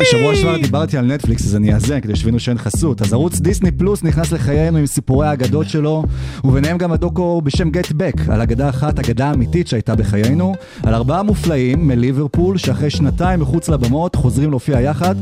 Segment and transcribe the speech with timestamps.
[0.00, 3.02] זה שבוע שעבר דיברתי על נטפליקס, אז אני אאזן כדי שתבינו שאין חסות.
[3.02, 6.04] אז ערוץ דיסני פלוס נכנס לחיינו עם סיפורי האגדות שלו,
[6.44, 11.22] וביניהם גם הדוקו בשם Get Back, על אגדה אחת, אגדה אמיתית שהייתה בחיינו, על ארבעה
[11.22, 15.14] מופלאים מליברפול, שאחרי שנתיים מחוץ לבמות חוזרים להופיע יחד,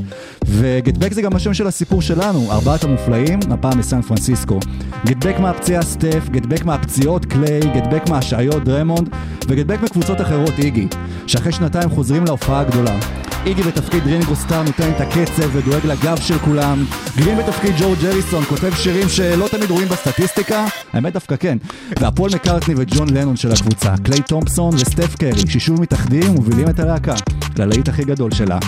[0.45, 4.59] ו Get Back זה גם השם של הסיפור שלנו, ארבעת המופלאים, הפעם מסן פרנסיסקו.
[5.07, 9.09] Get Back מהפציעה סטף, Get Back מהפציעות קליי, Get Back מהשעיות דריימונד,
[9.49, 10.89] ו Get Back מקבוצות אחרות איגי,
[11.27, 13.18] שאחרי שנתיים חוזרים להופעה הגדולה.
[13.47, 16.85] איגי בתפקיד רינגו סטאר נותן את הקצב ודואג לגב של כולם.
[17.17, 21.59] גרין בתפקיד ג'ורג' הריסון כותב שירים שלא תמיד רואים בסטטיסטיקה, האמת דווקא כן.
[22.01, 27.15] והפול מקארטני וג'ון לנון של הקבוצה, קליי תומפסון וסטף קרי, ששוב מתאחדים ומובילים את הלהקה,
[27.59, 28.59] ללהיט הכי גדול שלה.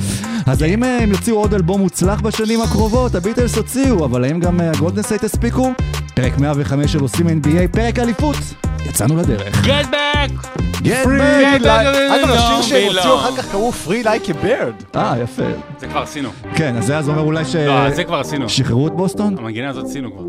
[0.47, 3.15] אז האם אה, הם יוציאו עוד אלבום מוצלח בשנים הקרובות?
[3.15, 5.73] הביטלס הוציאו, אבל האם גם הגולדן סטייט הספיקו?
[6.15, 8.70] פרק 105 של עושים NBA, פרק אליפות.
[8.89, 9.65] יצאנו לדרך.
[9.67, 10.47] Get back!
[10.83, 11.21] Get Free
[11.63, 11.63] back!
[11.63, 12.97] like- אגב, השיר שהם.
[12.97, 14.97] הוציאו אחר כך קראו Free Like a Bird.
[14.99, 15.43] אה, יפה.
[15.81, 16.29] זה כבר עשינו.
[16.55, 17.57] כן, אז זה אז אומר אולי ש...
[17.57, 18.49] לא, זה כבר עשינו.
[18.49, 19.39] שחררו את בוסטון?
[19.39, 20.25] המנגינה הזאת עשינו כבר.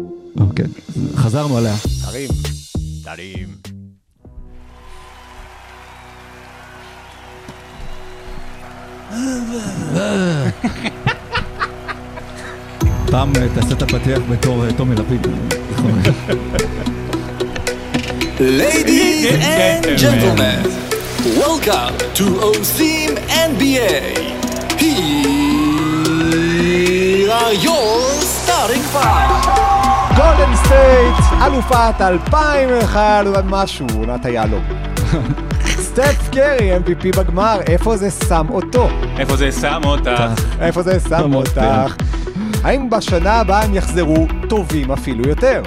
[0.45, 0.65] אוקיי,
[1.15, 1.73] חזרנו עליה.
[2.05, 2.29] תרים.
[3.03, 3.47] תרים.
[13.11, 15.27] פעם אה, תעשה את הפתיח בתור אה, טומי לפיד.
[18.41, 20.63] Ladies and gentlemen,
[21.37, 24.01] welcome to עושים NBA.
[24.81, 25.29] Here
[27.31, 29.29] are your starting five.
[30.17, 34.63] גולדן סטייט, אלופת 2001 ומשהו, עונת היהלום.
[35.87, 38.89] סטף קרי, MVP בגמר, איפה זה שם אותו?
[39.19, 40.23] איפה זה שם אותך?
[40.61, 41.95] איפה זה שם אותך?
[42.63, 45.61] האם בשנה הבאה הם יחזרו טובים אפילו יותר?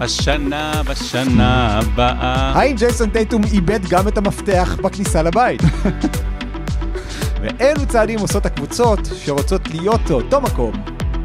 [0.00, 2.52] השנה בשנה הבאה.
[2.54, 5.62] האם ג'ייסון טייטום איבד גם את המפתח בכניסה לבית?
[7.42, 10.72] ואילו צעדים עושות הקבוצות שרוצות להיות באותו מקום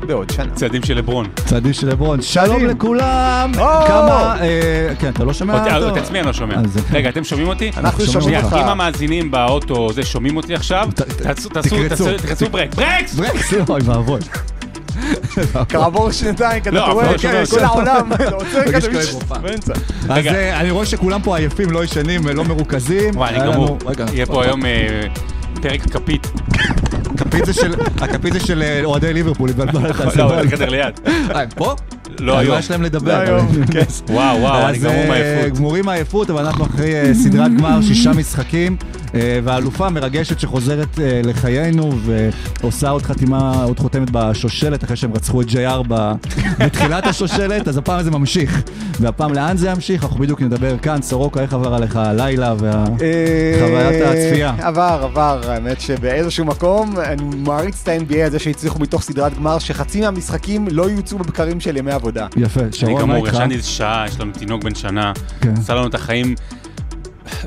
[0.07, 0.51] בעוד שנה?
[0.55, 1.25] צעדים של לברון.
[1.45, 2.21] צעדים של לברון.
[2.21, 2.65] שלום.
[2.65, 3.51] לכולם!
[3.87, 4.35] כמה...
[4.41, 5.89] אה, כן, אתה לא שומע אותו?
[5.97, 6.55] את עצמי אני לא שומע.
[6.67, 7.71] זה- רגע, אתם שומעים אותי?
[7.77, 8.53] אנחנו שומעים אותך.
[8.53, 12.05] אם המאזינים באוטו זה שומעים אותי עכשיו, תעשו- תעשו- תקרצו.
[12.05, 12.75] תעשו- תקרצו ברק.
[12.75, 13.13] ברקס!
[13.13, 14.19] ברקס, אוי ואבוי.
[15.69, 17.87] כעבור שנתיים, כזה לא, אתה רואה, לא כן, שומע כל אותך.
[17.89, 19.19] העולם, אתה רוצה כזה מישהו.
[19.41, 19.73] באמצע.
[20.09, 20.25] אז.
[20.27, 23.15] אה, אני רואה שכולם פה עייפים, לא ישנים, לא מרוכזים.
[23.15, 23.77] וואי, אני גמור.
[23.85, 25.01] רגע, יהיה פה היום אה,
[25.61, 26.27] פרק כפית.
[28.01, 30.03] הכפית זה של- אה, אוהדי ליברפול, התבלבל לך.
[30.13, 30.99] זה לא, לא- בחדר ליד.
[31.35, 31.75] אה, פה?
[32.19, 32.59] לא היום.
[32.59, 33.23] יש להם לדבר?
[33.23, 33.83] לא היום, כן.
[34.09, 35.57] וואו, וואו, אני גמור אה, מעייפות.
[35.57, 38.77] גמורים מעייפות, אבל אנחנו אחרי אה, סדרת גמר, שישה משחקים,
[39.15, 41.91] אה, והאלופה מרגשת שחוזרת לחיינו,
[42.61, 45.87] ועושה עוד חתימה, עוד חותמת בשושלת, אחרי שהם רצחו את JR
[46.59, 48.61] בתחילת השושלת, אז הפעם זה ממשיך.
[48.99, 50.03] והפעם לאן זה ימשיך?
[50.03, 54.53] אנחנו בדיוק נדבר כאן, סורוקה, איך עבר עליך הלילה, וחוויית הצפייה.
[54.59, 60.01] עבר, עבר, האמת שבאיזשהו מקום, אני מעריץ את ה-NBA הזה שהצליחו מתוך סדרת גמר, שחצי
[60.01, 62.27] מהמשחקים לא יוצאו בבקרים של ימי עבודה.
[62.37, 63.33] יפה, אני שרון, מה גמור, איתך?
[63.33, 65.53] ישנתי איזה שעה, יש לנו תינוק בן שנה, כן.
[65.57, 66.35] עשה לנו את החיים.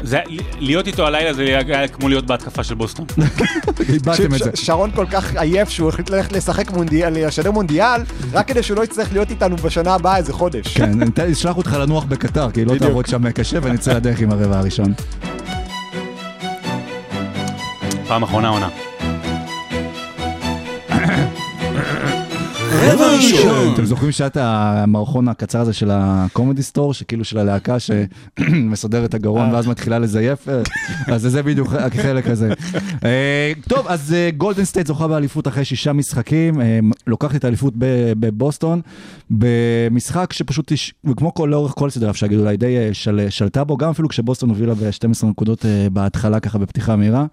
[0.02, 0.20] זה,
[0.58, 3.06] להיות איתו הלילה זה היה כמו להיות בהתקפה של בוסטון.
[3.92, 4.50] איבדתם את זה.
[4.54, 8.00] שרון כל כך עייף שהוא החליט ללכת לשחק מונדיאל, לשדר מונדיאל,
[8.32, 10.76] רק כדי שהוא לא יצטרך להיות איתנו בשנה הבאה איזה חודש.
[10.76, 12.78] כן, אני אשלח אותך לנוח בקטר, כי לא.
[12.78, 14.94] תעבוד שם קשה, ונצא לדרך עם הרבע הראשון.
[18.08, 18.85] פעם אחרונה עונה.
[22.82, 23.74] רבע ראשון.
[23.74, 29.14] אתם זוכרים שהיה את המערכון הקצר הזה של הקומדי סטור, שכאילו של הלהקה שמסדר את
[29.14, 30.48] הגרון ואז מתחילה לזייף?
[30.48, 30.62] אה,
[31.06, 32.52] אז זה בדיוק החלק הזה.
[33.04, 37.74] אה, טוב, אז גולדן סטייט זוכה באליפות אחרי שישה משחקים, אה, לוקחת את האליפות
[38.20, 38.80] בבוסטון,
[39.30, 40.72] במשחק שפשוט,
[41.34, 44.48] כל לאורך כל סדרה, אפשר להגיד, אולי די אה, של- שלטה בו, גם אפילו כשבוסטון
[44.48, 47.26] הובילה ב-12 נקודות אה, בהתחלה, ככה בפתיחה מהירה.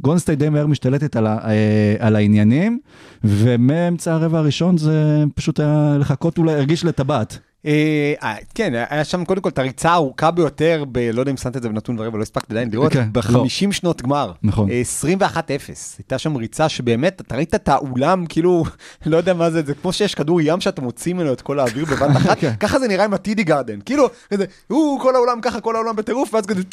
[0.00, 2.78] גולדן סטייט די מהר משתלטת על, ה, אה, על העניינים,
[3.24, 7.38] ומאמצע הרבע הראשון זה פשוט היה לחכות אולי, הרגיש לטבעת.
[7.66, 11.36] אה, אה, כן, היה שם קודם כל את הריצה הארוכה ביותר, ב- לא יודע אם
[11.36, 14.32] שמת את זה בנתון ורבע, לא הספקת עדיין לראות, כן, ב-50 שנות גמר.
[14.42, 14.70] נכון.
[14.70, 15.96] אה, 21-0.
[15.98, 18.64] הייתה שם ריצה שבאמת, אתה ראית את האולם, כאילו,
[19.06, 21.84] לא יודע מה זה, זה כמו שיש כדור ים שאתה מוציא ממנו את כל האוויר
[21.84, 22.52] בבת אחת, כן.
[22.60, 23.78] ככה זה נראה עם ה TD Garden.
[23.84, 24.44] כאילו, כזה,
[25.00, 26.62] כל האולם ככה, כל האולם בטירוף, ואז כזה...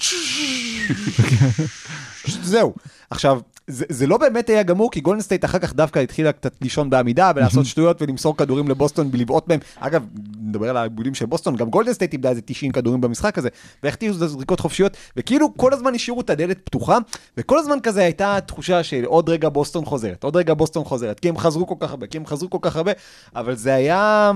[2.27, 2.73] זהו.
[3.09, 6.53] עכשיו, זה, זה לא באמת היה גמור, כי גולדן סטייט אחר כך דווקא התחילה קצת
[6.61, 9.59] לישון בעמידה ולעשות שטויות ולמסור כדורים לבוסטון ולבעוט בהם.
[9.79, 10.05] אגב,
[10.41, 13.49] נדבר על האיבודים של בוסטון, גם גולדן סטייט איבדה איזה 90 כדורים במשחק הזה,
[13.83, 16.97] והחטיאו את הזריקות חופשיות, וכאילו כל הזמן השאירו את הדלת פתוחה,
[17.37, 21.29] וכל הזמן כזה הייתה תחושה של עוד רגע בוסטון חוזרת, עוד רגע בוסטון חוזרת, כי
[21.29, 22.91] הם חזרו כל כך הרבה, כי הם חזרו כל כך הרבה,
[23.35, 24.31] אבל זה היה...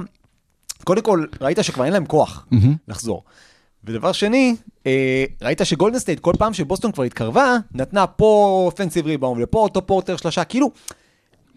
[0.83, 2.47] קודם כל, ראית שכבר אין להם כוח
[2.87, 3.23] לחזור.
[3.87, 4.55] ודבר שני,
[4.87, 9.87] אה, ראית שגולדן סטייט, כל פעם שבוסטון כבר התקרבה, נתנה פה offensive rebound ופה אוטו
[9.87, 10.71] פורטר שלושה, כאילו,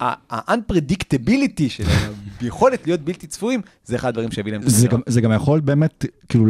[0.00, 1.84] ה-unpredictability של
[2.40, 6.04] היכולת להיות בלתי צפויים, זה אחד הדברים שהביא להם את זה זה גם יכול באמת,
[6.28, 6.46] כאילו.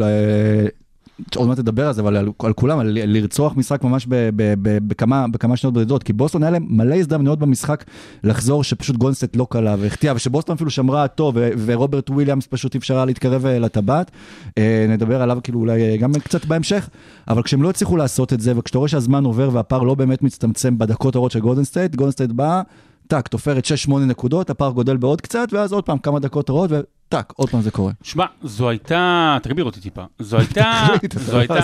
[1.37, 4.55] עוד מעט נדבר על זה, אבל על, על כולם, על לרצוח משחק ממש ב, ב,
[4.63, 7.85] ב, בכמה, בכמה שניות בודדות, כי בוסטון היה להם מלא הזדמנויות במשחק
[8.25, 13.05] לחזור, שפשוט גולדן סטייט לא קלעה והחטיאה, ושבוסטון אפילו שמרה טוב, ורוברט וויליאמס פשוט אפשרה
[13.05, 14.11] להתקרב אה, לטבעת.
[14.59, 16.89] אה, נדבר עליו כאילו אולי אה, גם קצת בהמשך,
[17.29, 20.79] אבל כשהם לא הצליחו לעשות את זה, וכשאתה רואה שהזמן עובר והפער לא באמת מצטמצם
[20.79, 22.63] בדקות הרעות של גולדן סטייט, גולדן באה,
[23.09, 27.33] טאק, תופרת 6-8 נקודות, הפער גודל בעוד קצת, ואז עוד פעם כמה דקות רעות, וטאק,
[27.37, 27.93] עוד פעם זה קורה.
[28.03, 30.87] שמע, זו הייתה, תגביר אותי טיפה, זו הייתה,
[31.27, 31.55] זו הייתה,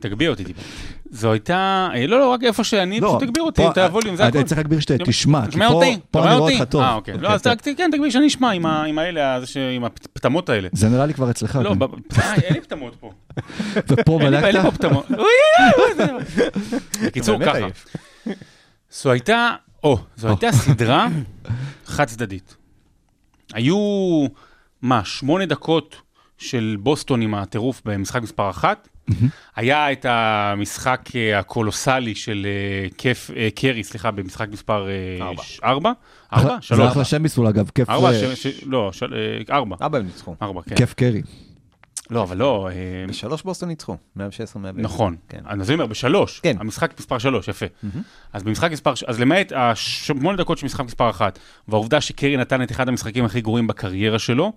[0.00, 0.60] תגביר אותי טיפה,
[1.10, 4.22] זו הייתה, אה, לא, לא, רק איפה שאני, לא, פשוט תגביר אותי, את הווליום, זה
[4.22, 4.42] אני הכל.
[4.42, 5.68] צריך להגביר שתשמע, כי שומע
[6.10, 6.52] פה אני רואה?
[6.52, 6.82] אותך טוב.
[6.82, 7.18] אה, אוקיי.
[7.18, 8.50] לא, אז ת- כן, תגביר שאני אשמע
[8.86, 10.68] עם האלה, ש- עם הפטמות האלה.
[10.72, 11.58] זה נראה לי כבר אצלך.
[11.62, 12.20] לא, כן.
[12.20, 13.12] אה, אין לי פטמות פה.
[13.88, 14.70] ופה לי- אין לי פה?
[14.70, 15.06] פטמות.
[17.06, 17.58] בקיצור, ככה.
[18.92, 19.50] זו הייתה,
[19.84, 21.06] או, זו הייתה סדרה
[21.86, 22.56] חד צדדית.
[23.54, 23.76] היו,
[24.82, 25.96] מה, שמונה דקות
[26.38, 28.88] של בוסטון עם הטירוף במשחק מספר אחת.
[29.56, 35.42] היה את המשחק אה, הקולוסלי של אה, כיף, אה, קרי, סליחה, במשחק מספר אה, ארבע.
[35.42, 35.92] ש- ארבע?
[36.32, 36.54] ארבע?
[36.60, 36.90] זה שלוש.
[36.92, 38.08] אחלה שם ביסול אגב, כיף ארבע?
[38.12, 39.76] אה, ש- ש- לא, של- אה, ארבע.
[39.80, 40.34] אבא הם ניצחו.
[40.42, 40.76] ארבע, כן.
[40.76, 41.22] כיף קרי.
[42.10, 44.82] לא, אבל לא, אה, בשלוש בוסטון ניצחו, 116 110.
[44.82, 45.16] נכון.
[45.28, 45.40] כן.
[45.44, 46.40] אז אני אומר, בשלוש.
[46.40, 46.56] כן.
[46.60, 47.66] המשחק מספר שלוש, יפה.
[48.32, 52.70] אז במשחק מספר, אז למעט השמונה דקות של משחק מספר אחת, והעובדה שקרי נתן את
[52.70, 54.52] אחד המשחקים הכי גרועים בקריירה שלו,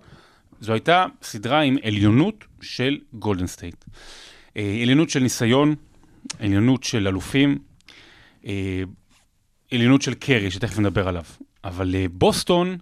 [0.60, 3.84] זו הייתה סדרה עם עליונות של גולדן סטייט.
[4.56, 5.74] אה, עליונות של ניסיון,
[6.40, 7.58] עליונות של אלופים,
[8.46, 8.82] אה,
[9.72, 11.24] עליונות של קרי, שתכף נדבר עליו.
[11.64, 12.76] אבל בוסטון,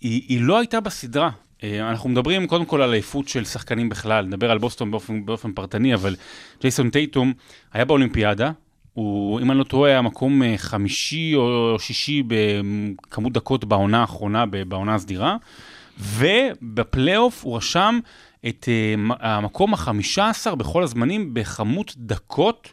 [0.00, 1.30] היא, היא לא הייתה בסדרה.
[1.64, 5.52] אה, אנחנו מדברים קודם כל על עייפות של שחקנים בכלל, נדבר על בוסטון באופן, באופן
[5.52, 6.16] פרטני, אבל
[6.60, 7.32] ג'ייסון טייטום
[7.72, 8.50] היה באולימפיאדה,
[8.94, 14.46] הוא, אם אני לא טועה, היה מקום אה, חמישי או שישי בכמות דקות בעונה האחרונה,
[14.46, 15.36] בעונה הסדירה,
[16.00, 17.98] ובפלייאוף הוא רשם
[18.48, 18.94] את אה,
[19.36, 22.72] המקום החמישה עשר בכל הזמנים בכמות דקות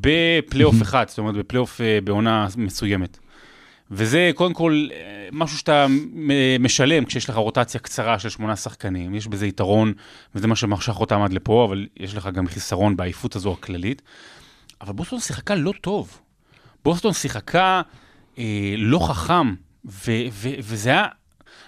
[0.00, 3.18] בפלייאוף אחד, זאת אומרת בפלייאוף בעונה מסוימת.
[3.90, 5.86] וזה קודם כל אה, משהו שאתה
[6.60, 9.92] משלם כשיש לך רוטציה קצרה של שמונה שחקנים, יש בזה יתרון,
[10.34, 14.02] וזה מה שמשך אותם עד לפה, אבל יש לך גם חיסרון בעייפות הזו הכללית.
[14.80, 16.20] אבל בוסטון שיחקה לא טוב.
[16.84, 17.82] בוסטון שיחקה
[18.38, 19.54] אה, לא חכם,
[19.84, 21.06] ו- ו- וזה היה...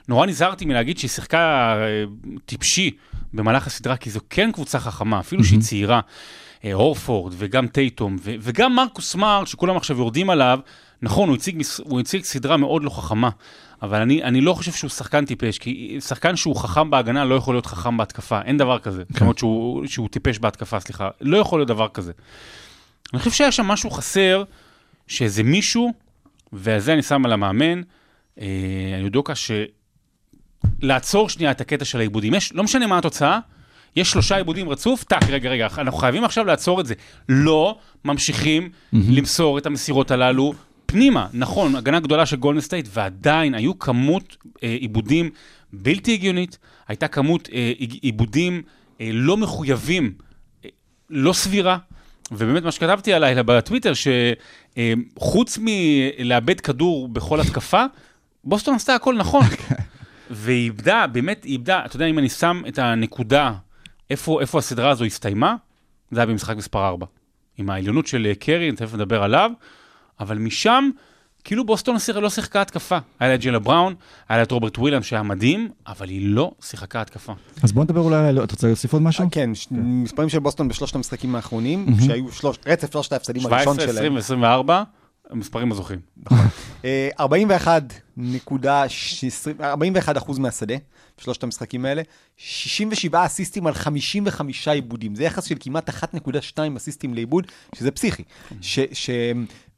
[0.09, 2.05] נורא נזהרתי מלהגיד שהיא שיחקה אה,
[2.47, 2.91] טיפשי
[3.33, 6.01] במהלך הסדרה, כי זו כן קבוצה חכמה, אפילו שהיא צעירה.
[6.65, 10.61] אה, הורפורד וגם טייטום ו- וגם מרקוס סמארט, שכולם עכשיו יורדים עליו,
[11.03, 13.31] נכון, הוא הציג, הוא הציג סדרה מאוד לא חכמה,
[13.83, 17.55] אבל אני, אני לא חושב שהוא שחקן טיפש, כי שחקן שהוא חכם בהגנה לא יכול
[17.55, 19.03] להיות חכם בהתקפה, אין דבר כזה.
[19.11, 22.13] זאת אומרת שהוא, שהוא טיפש בהתקפה, סליחה, לא יכול להיות דבר כזה.
[23.13, 24.45] אני חושב שהיה שם משהו חסר,
[25.07, 25.93] שאיזה מישהו,
[26.53, 27.81] ועל זה אני שם על המאמן,
[28.41, 28.47] אה,
[29.03, 29.33] יודוקה,
[30.83, 32.35] שלעצור שנייה את הקטע של האיבודים.
[32.35, 33.39] יש, לא משנה מה התוצאה,
[33.97, 36.95] יש שלושה איבודים רצוף, טאק, רגע, רגע, אנחנו חייבים עכשיו לעצור את זה.
[37.29, 40.55] לא ממשיכים למסור את המסירות הללו
[40.91, 41.27] פנימה.
[41.33, 45.31] נכון, הגנה גדולה של גולדן סטייט, ועדיין היו כמות אה, איבודים
[45.73, 48.63] בלתי הגיונית, הייתה כמות אה, איבודים
[49.01, 50.13] אה, לא מחויבים,
[50.65, 50.71] אה,
[51.11, 51.79] לא סבירה.
[52.33, 57.85] ובאמת מה שכתבתי הלילה בטוויטר, שחוץ מלאבד כדור בכל התקפה,
[58.45, 59.45] בוסטון עשתה הכל נכון.
[60.31, 63.53] והיא איבדה, באמת היא איבדה, אתה יודע, אם אני שם את הנקודה,
[64.11, 65.57] איפה, איפה הסדרה הזו הסתיימה,
[66.11, 67.07] זה היה במשחק מספר 4.
[67.59, 69.51] עם העליונות של קרי, תכף נדבר עליו,
[70.21, 70.91] אבל משם,
[71.45, 72.99] כאילו בוסטון לא שיחקה התקפה.
[73.21, 73.95] היה לה את ג'לה בראון,
[74.29, 77.33] היה לה את רוברט וויליאם שהיה מדהים, אבל היא לא שיחקה התקפה.
[77.63, 79.29] אז בוא נדבר אולי, על- אתה רוצה להוסיף עוד משהו?
[79.31, 83.89] כן, ש- מספרים של בוסטון בשלושת המשחקים האחרונים, שהיו שלוש- רצף שלושת ההפסדים 17, הראשון
[83.89, 84.41] 20 שלהם.
[84.71, 84.73] ו-24,
[85.31, 85.99] המספרים הזוכים.
[88.19, 90.75] 41.20 41 אחוז מהשדה,
[91.19, 92.03] בשלושת המשחקים האלה,
[92.37, 98.23] 67 אסיסטים על 55 עיבודים, זה יחס של כמעט 1.2 אסיסטים לעיבוד, שזה פסיכי.
[98.61, 99.11] ש, ש,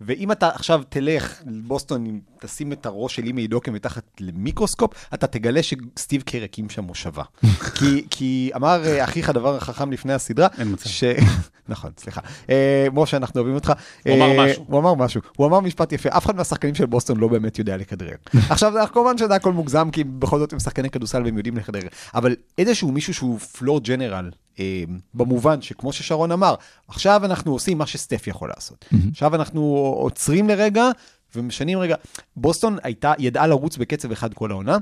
[0.01, 5.27] ואם אתה עכשיו תלך לבוסטון, אם תשים את הראש של אימי דוקם מתחת למיקרוסקופ, אתה
[5.27, 7.23] תגלה שסטיב קר הקים שם מושבה.
[7.79, 10.89] כי, כי אמר אה, אחיך דבר החכם לפני הסדרה, אין מצב.
[10.91, 11.05] ש...
[11.69, 12.21] נכון, סליחה.
[12.51, 13.73] אה, משה, אנחנו אוהבים אותך.
[14.07, 14.65] הוא אמר אה, משהו.
[14.69, 15.21] הוא אמר משהו.
[15.37, 18.17] הוא אמר משפט יפה, אף אחד מהשחקנים של בוסטון לא באמת יודע לכדרר.
[18.51, 21.81] עכשיו, כמובן שזה הכל מוגזם, כי בכל זאת הם שחקני כדורסל והם יודעים לחדר.
[22.15, 26.55] אבל איזשהו מישהו שהוא פלור ג'נרל, אה, במובן שכמו ששרון אמר,
[26.89, 28.85] עכשיו אנחנו עושים מה שסטף יכול לעשות.
[29.11, 29.61] עכשיו אנחנו
[29.99, 30.91] עוצרים לרגע
[31.37, 31.97] ומשנים רגע.
[32.37, 34.77] בוסטון הייתה, ידעה לרוץ בקצב אחד כל העונה.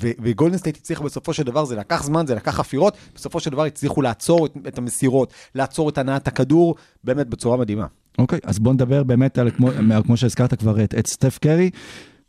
[0.00, 3.50] ו- וגולדן סטייט הצליחו בסופו של דבר, זה לקח זמן, זה לקח חפירות, בסופו של
[3.50, 7.86] דבר הצליחו לעצור את, את המסירות, לעצור את הנעת הכדור, באמת בצורה מדהימה.
[8.18, 9.70] אוקיי, אז בוא נדבר באמת על, כמו,
[10.06, 11.70] כמו שהזכרת כבר, את, את סטף קרי.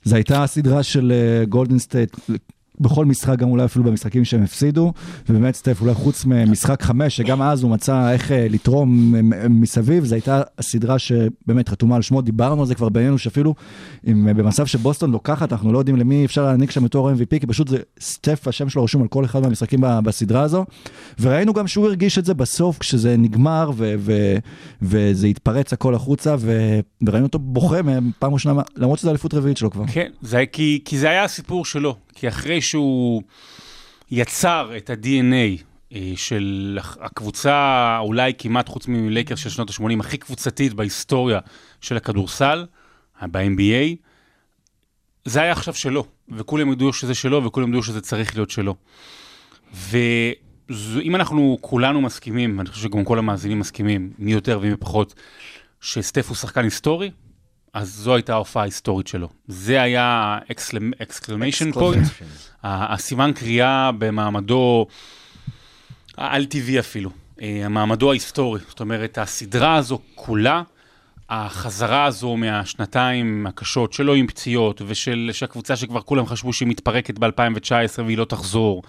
[0.04, 1.14] זו הייתה הסדרה של
[1.50, 2.18] גולדן סטייט.
[2.80, 4.94] בכל משחק, גם אולי אפילו במשחקים שהם הפסידו,
[5.30, 10.06] ובאמת סטף, אולי חוץ ממשחק חמש, שגם אז הוא מצא איך אה, לתרום אה, מסביב,
[10.06, 13.56] זו הייתה הסדרה שבאמת חתומה על שמו, דיברנו על זה כבר בינינו, שאפילו
[14.08, 17.48] אם אה, במצב שבוסטון לוקחת, אנחנו לא יודעים למי אפשר להעניק שם בתור MVP, כי
[17.48, 20.66] פשוט זה סטף, השם שלו רשום על כל אחד מהמשחקים בסדרה הזו,
[21.20, 24.38] וראינו גם שהוא הרגיש את זה בסוף, כשזה נגמר, ו- ו-
[24.82, 27.78] וזה התפרץ הכל החוצה, ו- וראינו אותו בוכה
[28.20, 29.84] פעם ראשונה, למרות שזו אליפות רביעית שלו כבר.
[29.88, 31.96] כן, זה, כי, כי זה היה הסיפור שלו.
[32.16, 33.22] כי אחרי שהוא
[34.12, 35.64] יצר את ה-DNA
[35.94, 41.40] אה, של הקבוצה, אולי כמעט חוץ מלייקר של שנות ה-80, הכי קבוצתית בהיסטוריה
[41.82, 42.66] של הכדורסל,
[43.22, 43.96] ב-NBA,
[45.26, 48.76] זה היה עכשיו שלו, וכולם ידעו שזה שלו, וכולם ידעו שזה צריך להיות שלו.
[49.74, 55.14] ואם אנחנו כולנו מסכימים, אני חושב שגם כל המאזינים מסכימים, מי יותר ומי פחות,
[55.82, 57.12] שסטף הוא שחקן היסטורי,
[57.74, 59.30] אז זו הייתה ההופעה ההיסטורית שלו.
[59.48, 62.24] זה היה ה-exclamation point,
[62.64, 64.88] ה- הסימן קריאה במעמדו
[66.18, 67.10] העל-טבעי אפילו,
[67.42, 68.60] אה, מעמדו ההיסטורי.
[68.70, 70.62] זאת אומרת, הסדרה הזו כולה,
[71.30, 78.02] החזרה הזו מהשנתיים הקשות שלו עם פציעות, ושל שהקבוצה שכבר כולם חשבו שהיא מתפרקת ב-2019
[78.06, 78.84] והיא לא תחזור.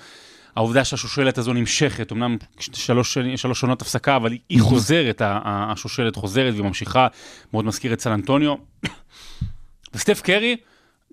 [0.57, 6.17] העובדה שהשושלת הזו נמשכת, אמנם שלוש, שלוש שנות הפסקה, אבל היא חוזרת, ה- ה- השושלת
[6.17, 7.07] חוזרת והיא ממשיכה,
[7.53, 8.55] מאוד מזכיר את סן אנטוניו.
[9.95, 10.57] וסטף קרי,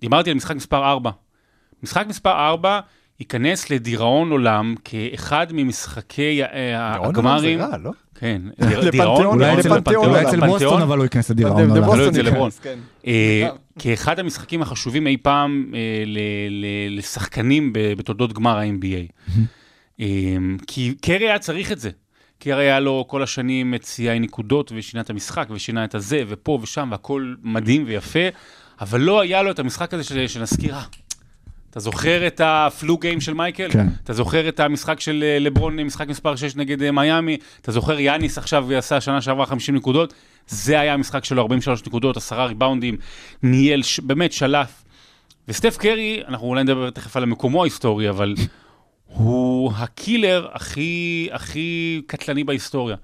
[0.01, 1.12] דיברתי על משחק מספר 4.
[1.84, 2.79] משחק מספר 4
[3.19, 6.41] ייכנס לדיראון עולם כאחד ממשחקי
[6.75, 7.60] הגמרים.
[7.60, 7.91] זה רע, לא?
[8.20, 10.28] כן, לפנתיאון, דיראון, אולי אצל- זה לפנתיאון, אולי.
[10.28, 10.48] אצל.
[10.48, 11.70] בוסטון אבל הוא ייכנס לדיראון.
[11.70, 12.50] לא ייכנס, לברון.
[12.62, 12.80] כן.
[13.08, 13.48] אה,
[13.80, 15.80] כאחד המשחקים החשובים אי פעם אה,
[16.90, 19.32] לשחקנים בתולדות גמר ה-NBA.
[20.02, 20.06] אה,
[20.68, 21.90] כי קרי היה צריך את זה.
[22.40, 26.60] קרי היה לו כל השנים את שיאי נקודות ושינה את המשחק ושינה את הזה ופה
[26.62, 28.20] ושם והכל מדהים ויפה,
[28.82, 30.84] אבל לא היה לו את המשחק הזה של- שנזכיר, "אה,
[31.70, 33.72] אתה זוכר את הפלו גיים של מייקל?
[33.72, 33.88] כן.
[34.04, 37.38] אתה זוכר את המשחק של אה, לברון, משחק מספר 6 נגד אה, מיאמי?
[37.62, 40.14] אתה זוכר יאניס עכשיו עשה שנה שעברה 50 נקודות?
[40.48, 42.98] זה היה המשחק שלו, 43 נקודות, עשרה ריבאונדים,
[43.44, 44.00] ניהל, ש...
[44.00, 44.84] באמת שלף.
[45.48, 48.36] וסטף קרי, אנחנו אולי נדבר תכף על מקומו ההיסטורי, אבל
[49.06, 52.96] הוא הקילר הכי, הכי קטלני בהיסטוריה.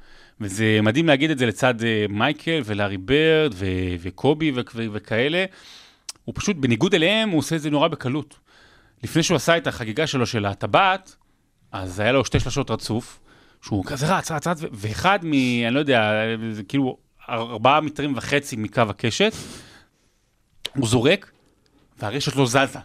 [0.41, 3.53] וזה מדהים להגיד את זה לצד אה, מייקל ולארי ברד
[4.01, 5.45] וקובי וכאלה.
[6.25, 8.44] הוא פשוט, בניגוד אליהם, הוא עושה את זה נורא בקלות.
[9.05, 11.15] לפני שהוא עשה את החגיגה שלו של הטבעת,
[11.71, 13.19] אז היה לו שתי שלשות רצוף,
[13.61, 15.33] שהוא כזה רץ, רץ, רץ, ואחד מ...
[15.33, 16.11] אני לא יודע,
[16.51, 16.97] זה כאילו
[17.29, 19.33] ארבעה מטרים וחצי מקו הקשת,
[20.75, 21.31] הוא זורק,
[21.99, 22.79] והרשת לא זזה.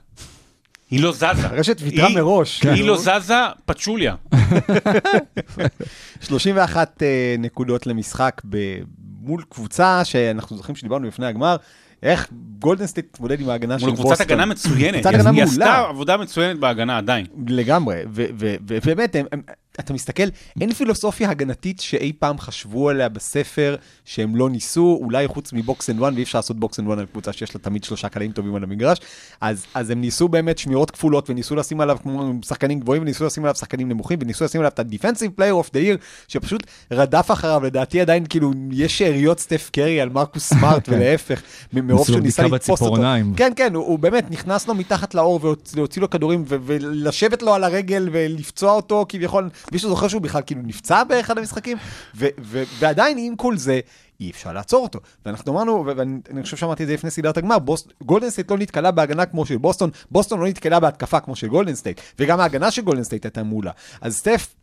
[0.91, 1.27] היא לא זזה.
[1.47, 2.62] הרשת ויתרה היא- מראש.
[2.62, 2.83] היא כן.
[2.87, 3.35] לא זזה,
[3.65, 4.15] פצ'וליה.
[6.21, 8.79] 31 אה, נקודות למשחק ב-
[9.21, 11.57] מול קבוצה שאנחנו זוכרים שדיברנו לפני הגמר,
[12.02, 12.28] איך
[12.59, 14.07] גולדן סטייט התמודד עם ההגנה של מול בוסטון.
[14.07, 14.95] קבוצת הגנה מצוינת.
[14.95, 15.66] קבוצת היא- הגנה היא מעולה.
[15.66, 17.26] עשתה עבודה מצוינת בהגנה עדיין.
[17.49, 19.16] לגמרי, ובאמת,
[19.81, 20.23] אתה מסתכל,
[20.61, 25.90] אין פילוסופיה הגנתית שאי פעם חשבו עליה בספר, שהם לא ניסו, אולי חוץ מ box
[25.90, 28.33] and one, ואי אפשר לעשות box and one על קבוצה שיש לה תמיד שלושה קלעים
[28.33, 28.99] טובים על המגרש,
[29.41, 33.45] אז, אז הם ניסו באמת שמירות כפולות, וניסו לשים עליו כמו שחקנים גבוהים, וניסו לשים
[33.45, 37.61] עליו שחקנים נמוכים, וניסו לשים עליו את ה-Defensive Player of the Year, שפשוט רדף אחריו,
[37.65, 42.43] לדעתי עדיין כאילו, יש שאריות סטף קרי על מרקוס סמארט, ולהפך, מ- מרוב שהוא ניסה
[42.43, 43.03] לתפוס אותו.
[43.37, 45.41] כן, כן, הוא, הוא באמת נכנס לו מתחת לאור
[45.75, 50.43] והוציא לו כדורים ו- ולשבת לו על הרגל ולפצוע אותו כביכול, מישהו זוכר שהוא בכלל
[50.47, 51.77] כאילו נפצע באחד המשחקים,
[52.17, 53.81] ו- ו- ועדיין עם כל זה,
[54.21, 54.99] אי אפשר לעצור אותו.
[55.27, 58.59] ואנחנו אמרנו, ואני אני חושב שאמרתי את זה לפני סדרת הגמר, בוס- גולדן סטייט לא
[58.59, 62.71] נתקלה בהגנה כמו של בוסטון, בוסטון לא נתקלה בהתקפה כמו של גולדן סטייט, וגם ההגנה
[62.71, 63.71] של גולדן סטייט הייתה מעולה.
[64.00, 64.55] אז סטף,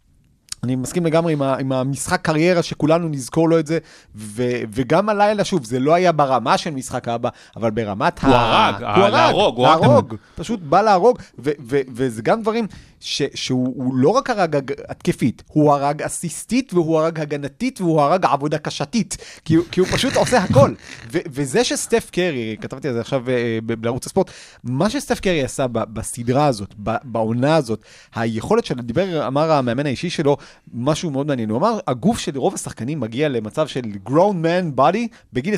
[0.64, 3.78] אני מסכים לגמרי עם, ה, עם המשחק קריירה שכולנו נזכור לו את זה,
[4.16, 8.76] ו, וגם הלילה, שוב, זה לא היה ברמה של משחק הבא, אבל ברמת הוא הרג,
[8.82, 9.82] הוא ה- הרג, להרוג, הוא הרג.
[9.82, 12.68] להרוג, פשוט בא להרוג, ו, ו, וזה גם דברים,
[13.00, 18.26] ש, שהוא הוא לא רק הרג התקפית, הוא הרג אסיסטית והוא הרג הגנתית והוא הרג
[18.26, 20.74] עבודה קשתית, כי, כי הוא פשוט עושה הכל.
[21.12, 24.32] ו, וזה שסטף קרי, כתבתי על זה עכשיו אה, בערוץ הספורט,
[24.64, 27.82] מה שסטף קרי עשה ב, בסדרה הזאת, ב, בעונה הזאת,
[28.16, 30.38] היכולת של, דיבר, אמר המאמן האישי שלו,
[30.74, 35.08] משהו מאוד מעניין, הוא אמר, הגוף של רוב השחקנים מגיע למצב של grown man body
[35.34, 35.58] בגיל 27-29,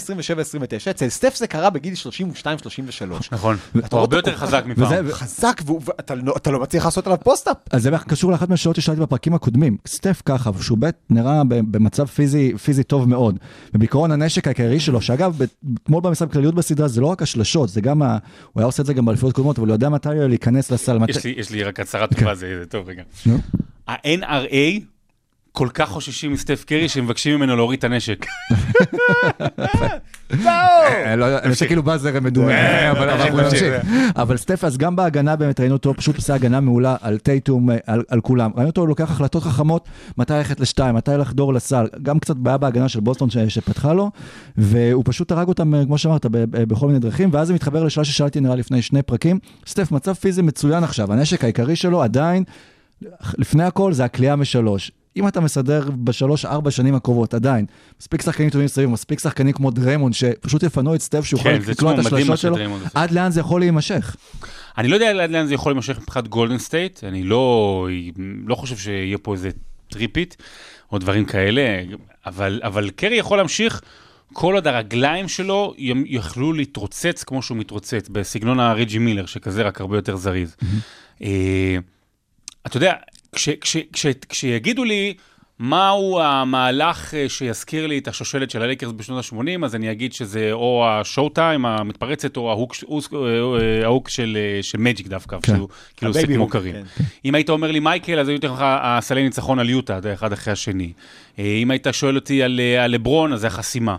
[0.89, 1.93] אצל סטף זה קרה בגיל
[2.43, 2.47] 32-33.
[3.31, 3.57] נכון.
[3.73, 5.11] הוא הרבה יותר חזק מפעם.
[5.11, 7.57] חזק, ואתה לא, לא מצליח לעשות עליו post-up.
[7.71, 9.77] אז זה קשור לאחת מהשאלות ששאלתי בפרקים הקודמים.
[9.87, 13.39] סטף ככה, שהוא בית נראה במצב פיזי, פיזי טוב מאוד.
[13.73, 15.39] ובעיקרון הנשק העיקרי שלו, שאגב,
[15.83, 18.17] אתמול במשחק כלליות בסדרה, זה לא רק השלשות, זה גם ה...
[18.53, 20.97] הוא היה עושה את זה גם באליפויות קודמות, אבל הוא יודע מתי להיכנס לסל.
[21.09, 23.03] יש לי- יש לי רק הצהרה טובה, זה זה טוב רגע.
[23.25, 23.37] נו.
[23.87, 24.81] ה-NRA
[25.51, 28.25] כל כך חוששים מסטף קרי שמבקשים ממנו להוריד את הנשק.
[30.45, 33.73] אה, לא, אני חושב כאילו באזר מדומה, אבל אנחנו נמשיך.
[34.15, 37.77] אבל סטף, אז גם בהגנה באמת ראינו אותו פשוט עושה הגנה מעולה על טייטום, אה,
[38.07, 38.51] על כולם.
[38.55, 39.87] ראינו אותו לוקח החלטות חכמות,
[40.17, 41.85] מתי ללכת לשתיים, מתי לחדור לסל.
[42.03, 44.11] גם קצת בעיה בהגנה של בוסטון שפתחה לו,
[44.57, 48.39] והוא פשוט הרג אותם, אה, כמו שאמרת, בכל מיני דרכים, ואז זה מתחבר לשאלה ששאלתי
[48.39, 49.39] נראה לפני שני פרקים.
[49.67, 52.43] סטף, מצב פיזי מצוין עכשיו, הנשק העיקרי שלו עדיין,
[53.37, 54.91] לפני הכל זה הקליעה משלוש.
[55.17, 57.65] אם אתה מסדר בשלוש, ארבע שנים הקרובות, עדיין,
[58.01, 61.93] מספיק שחקנים טובים מסביב, מספיק שחקנים כמו דריימונד, שפשוט יפנו את סטף, שהוא כן, לקלוע
[61.93, 62.55] את השלשות שלו.
[62.93, 64.15] עד לאן זה יכול להימשך.
[64.77, 67.87] אני לא יודע עד לאן זה יכול להימשך מבחינת גולדן סטייט, אני לא,
[68.47, 69.49] לא חושב שיהיה פה איזה
[69.89, 70.35] three-peat
[70.91, 71.81] או דברים כאלה,
[72.25, 73.81] אבל, אבל קרי יכול להמשיך
[74.33, 75.73] כל עוד הרגליים שלו
[76.05, 80.55] יוכלו להתרוצץ כמו שהוא מתרוצץ, בסגנון הרג'י מילר, שכזה רק הרבה יותר זריז.
[81.21, 81.77] אה,
[82.65, 82.93] אתה יודע,
[83.35, 85.13] כש, כש, כש, כשיגידו לי
[85.59, 90.49] מהו המהלך אה, שיזכיר לי את השושלת של הלייקרס בשנות ה-80, אז אני אגיד שזה
[90.51, 95.55] או ה showtime המתפרצת, או ההוק, אה, אה, ההוק של, של מג'יק דווקא, כן.
[95.55, 96.73] שהוא כאילו עושה כמו כרים.
[96.73, 97.03] כן.
[97.25, 100.53] אם היית אומר לי מייקל, אז הייתי אומר לך הסלי ניצחון על יוטה, אחד אחרי
[100.53, 100.93] השני.
[101.37, 103.95] אם היית שואל אותי על, על לברון, אז זה החסימה.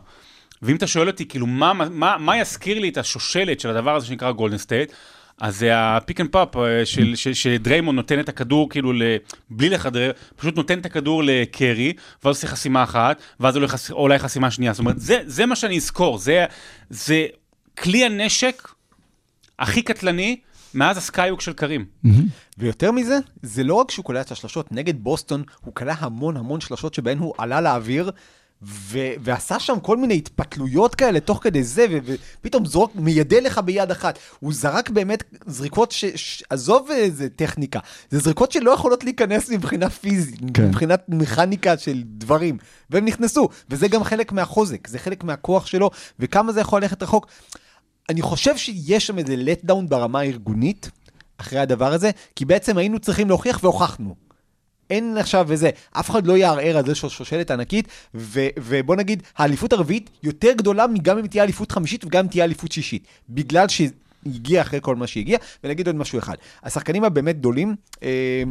[0.63, 4.07] ואם אתה שואל אותי, כאילו, מה, מה, מה יזכיר לי את השושלת של הדבר הזה
[4.07, 4.93] שנקרא גולדן סטייט?
[5.41, 6.49] אז זה ה pick and pop
[6.85, 9.03] של, של, שדריימונד נותן את הכדור כאילו ל,
[9.51, 11.93] בלי לכדרר, פשוט נותן את הכדור לקרי,
[12.25, 14.73] ואז עושה חסימה אחת, ואז אולי, חס, אולי חסימה שנייה.
[14.73, 16.45] זאת אומרת, זה, זה מה שאני אזכור, זה,
[16.91, 17.27] זה
[17.79, 18.69] כלי הנשק
[19.59, 20.37] הכי קטלני
[20.75, 21.85] מאז הסקייוק של קרים.
[22.59, 26.61] ויותר מזה, זה לא רק שהוא קולע את השלשות, נגד בוסטון הוא קלע המון המון
[26.61, 28.11] שלשות שבהן הוא עלה לאוויר.
[28.63, 33.59] ו- ועשה שם כל מיני התפתלויות כאלה תוך כדי זה, ו- ופתאום זרוק, מיידה לך
[33.59, 34.19] ביד אחת.
[34.41, 36.05] הוא זרק באמת זריקות ש...
[36.05, 37.79] ש- עזוב איזה טכניקה,
[38.11, 40.69] זה זריקות שלא יכולות להיכנס מבחינה פיזית, כן.
[40.69, 42.59] מבחינת מכניקה של דברים,
[42.91, 47.27] והם נכנסו, וזה גם חלק מהחוזק, זה חלק מהכוח שלו, וכמה זה יכול ללכת רחוק.
[48.09, 50.91] אני חושב שיש שם איזה let down ברמה הארגונית,
[51.39, 54.30] אחרי הדבר הזה, כי בעצם היינו צריכים להוכיח והוכחנו.
[54.91, 59.23] אין עכשיו איזה, אף אחד לא יערער על זה שיש שושלת ענקית, ו, ובוא נגיד,
[59.39, 63.07] האליפות הרביעית יותר גדולה גם אם תהיה אליפות חמישית וגם אם תהיה אליפות שישית.
[63.29, 66.35] בגלל שהגיע אחרי כל מה שהגיע, ונגיד עוד משהו אחד.
[66.63, 68.43] השחקנים הבאמת גדולים, אה,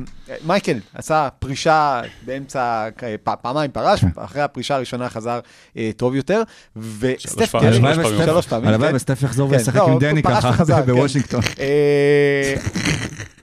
[0.46, 5.40] מייקל עשה פרישה באמצע, אה, פ, פעמיים פרש, אחרי הפרישה הראשונה חזר
[5.78, 6.44] אה, טוב יותר,
[6.76, 8.26] וסטף פעמים, קרי, שלוש פעמים.
[8.26, 8.96] שלוש פעמים, הלוואי כן.
[8.96, 10.86] וסטף יחזור כן, וישחק לא, עם דני ככה כן.
[10.86, 11.42] בוושינגטון.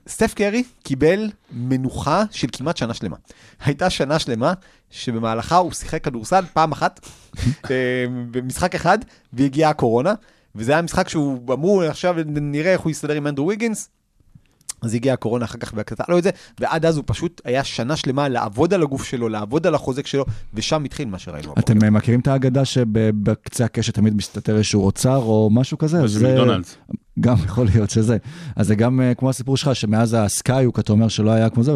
[0.08, 3.16] סטף קרי קיבל מנוחה של כמעט שנה שלמה.
[3.64, 4.52] הייתה שנה שלמה
[4.90, 7.00] שבמהלכה הוא שיחק כדורסל פעם אחת,
[7.70, 8.98] אה, במשחק אחד,
[9.32, 10.14] והגיעה הקורונה,
[10.54, 13.88] וזה היה משחק שהוא אמרו, עכשיו נראה איך הוא יסתדר עם אנדרו ויגינס.
[14.82, 17.96] אז הגיעה הקורונה אחר כך והקטע לו את זה, ועד אז הוא פשוט היה שנה
[17.96, 21.54] שלמה לעבוד על הגוף שלו, לעבוד על החוזק שלו, ושם התחיל מה שראינו.
[21.58, 26.06] אתם אה, מכירים את האגדה שבקצה הקשת תמיד מסתתר איזשהו אוצר או משהו כזה?
[26.06, 26.76] זה מקדונלדס.
[27.20, 28.16] גם יכול להיות שזה.
[28.56, 31.72] אז זה גם אה, כמו הסיפור שלך, שמאז הסקאיוק, אתה אומר שלא היה כמו זה,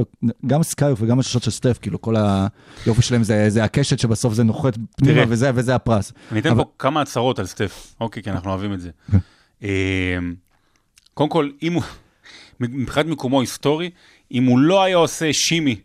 [0.46, 2.14] גם סקאיוק וגם הששות של סטף, כאילו כל
[2.86, 5.22] היופי שלהם זה, זה הקשת שבסוף זה נוחת פנימה.
[5.28, 6.12] וזה, וזה הפרס.
[6.32, 8.90] אני אתן אבל- פה כמה הצהרות על סטף, אוקיי, כי אנחנו אוהבים את זה.
[9.62, 9.68] אה,
[11.14, 11.82] קודם כל, אם הוא,
[12.60, 13.90] מבחינת מקומו ההיסטורי,
[14.32, 15.76] אם הוא לא היה עושה shimmy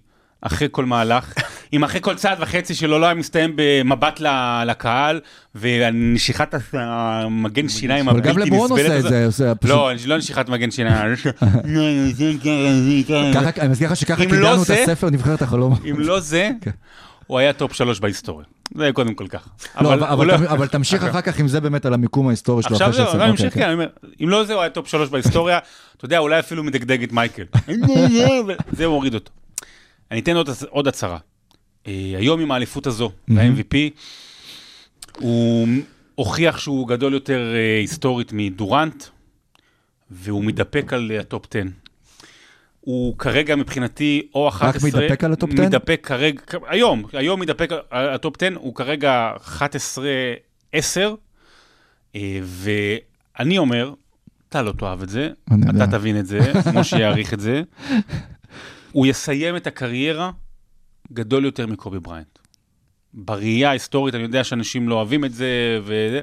[0.41, 1.33] אחרי כל מהלך,
[1.73, 4.19] אם אחרי כל צעד וחצי שלו לא היה מסתיים במבט
[4.65, 5.19] לקהל,
[5.55, 9.69] ונשיכת המגן שיניים אבל הבלתי גם נסבלת לברון עושה את זה, עושה פשוט...
[9.75, 11.15] לא, לא נשיכת מגן שיניים.
[13.59, 15.75] אני מזכיר לך שככה לא קידמנו את הספר נבחרת החלום.
[15.89, 16.71] אם לא זה, כן.
[17.27, 18.45] הוא היה top שלוש בהיסטוריה.
[18.75, 19.49] זה קודם כל ככה.
[19.81, 22.71] לא, אבל- אבל לא- אבל תמשיך אחר כך עם זה באמת על המיקום ההיסטורי שלו.
[22.75, 23.59] עכשיו זהו, אני אוקיי, ממשיך, כן.
[23.59, 23.87] כן, אני אומר,
[24.23, 25.59] אם לא זה, הוא היה top שלוש בהיסטוריה,
[25.97, 27.43] אתה יודע, אולי אפילו מדגדג את מייקל.
[28.77, 29.31] זה מוריד אותו.
[30.11, 31.17] אני אתן עוד- עוד הצהרה.
[31.87, 33.75] אה, היום עם האליפות הזו, ה-MVP,
[35.19, 35.67] הוא
[36.15, 39.03] הוכיח שהוא גדול יותר אה, היסטורית מדורנט,
[40.11, 41.59] והוא מתדפק על אה, ה top 10.
[42.81, 44.89] הוא כרגע מבחינתי או 11...
[44.89, 45.63] מתדפק על ה top 10?
[45.63, 49.59] מתדפק כרגע, היום, היום מתדפק על ה top 10, הוא כרגע 11-10,
[52.15, 53.93] אה, ואני אומר,
[54.49, 55.85] אתה לא תאהב את זה, אתה יודע.
[55.85, 56.39] תבין את זה,
[56.73, 57.61] משה יעריך את זה.
[58.91, 60.31] הוא יסיים את הקריירה
[61.13, 62.39] גדול יותר מקובי בריינט.
[63.13, 65.47] בראייה ההיסטורית, אני יודע שאנשים לא אוהבים את זה,
[65.83, 66.19] וזה,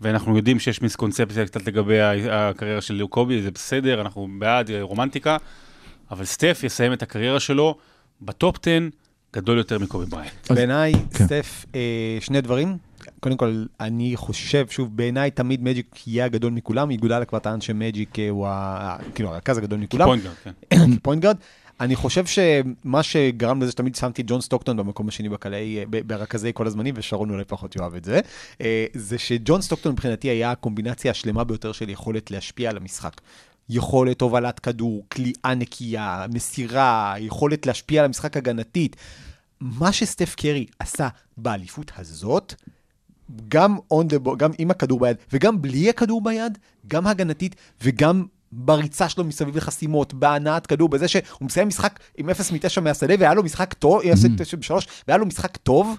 [0.00, 5.36] ואנחנו יודעים שיש מיסקונספציה קצת לגבי הקריירה של קובי, זה בסדר, אנחנו בעד רומנטיקה,
[6.10, 7.76] אבל סטף יסיים את הקריירה שלו
[8.22, 8.78] ב top 10
[9.34, 10.50] גדול יותר מקובי בריינט.
[10.50, 11.24] בעיניי, כן.
[11.26, 11.80] סטף, אה,
[12.20, 12.76] שני דברים.
[13.20, 16.90] קודם כל, אני חושב, שוב, בעיניי תמיד מג'יק יהיה הגדול מכולם.
[16.90, 20.06] איגודלה כבר טען שמג'יק אה, הוא ה- כאילו הרכז הגדול מכולם.
[20.06, 20.52] point guard, כן.
[21.02, 21.36] point guard.
[21.80, 26.66] אני חושב שמה שגרם לזה שתמיד שמתי ג'ון סטוקטון במקום השני בקלעי, אה, ברכזי כל
[26.66, 28.20] הזמנים, ושרון אולי פחות יאהב את זה,
[28.60, 33.20] אה, זה שג'ון סטוקטון מבחינתי היה הקומבינציה השלמה ביותר של יכולת להשפיע על המשחק.
[33.68, 38.96] יכולת הובלת כדור, כליאה נקייה, מסירה, יכולת להשפיע על המשחק הגנתית.
[39.60, 42.54] מה שסטף קרי עשה באליפות הזאת,
[43.48, 49.08] גם, on the גם עם הכדור ביד וגם בלי הכדור ביד, גם הגנתית וגם בריצה
[49.08, 53.42] שלו מסביב לחסימות, בהנעת כדור, בזה שהוא מסיים משחק עם 0 מ-9 מהשדה והיה לו
[53.42, 55.96] משחק טוב, יעשה 9 ב-3 והיה לו משחק טוב,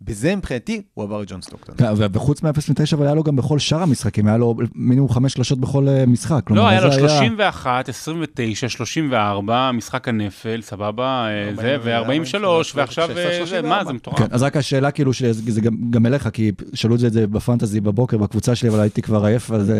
[0.00, 1.76] בזה מבחינתי הוא עבר את ג'ון סטוקטון.
[1.76, 5.32] כן, וחוץ מ-0 מ-9, אבל היה לו גם בכל שאר המשחקים, היה לו מינימום חמש
[5.32, 6.40] שלושות בכל אה, משחק.
[6.44, 13.10] כלומר, לא, היה לו זה 31, 29, 34, משחק הנפל, סבבה, אה, זה, ו-43, ועכשיו,
[13.16, 14.18] אה, זה, מה, זה מטורף.
[14.18, 17.12] כן, אז רק השאלה כאילו, שזה זה גם, גם אליך, כי שאלו את זה, את
[17.12, 19.72] זה בפנטזי בבוקר, בקבוצה שלי, אבל הייתי כבר עייף, אז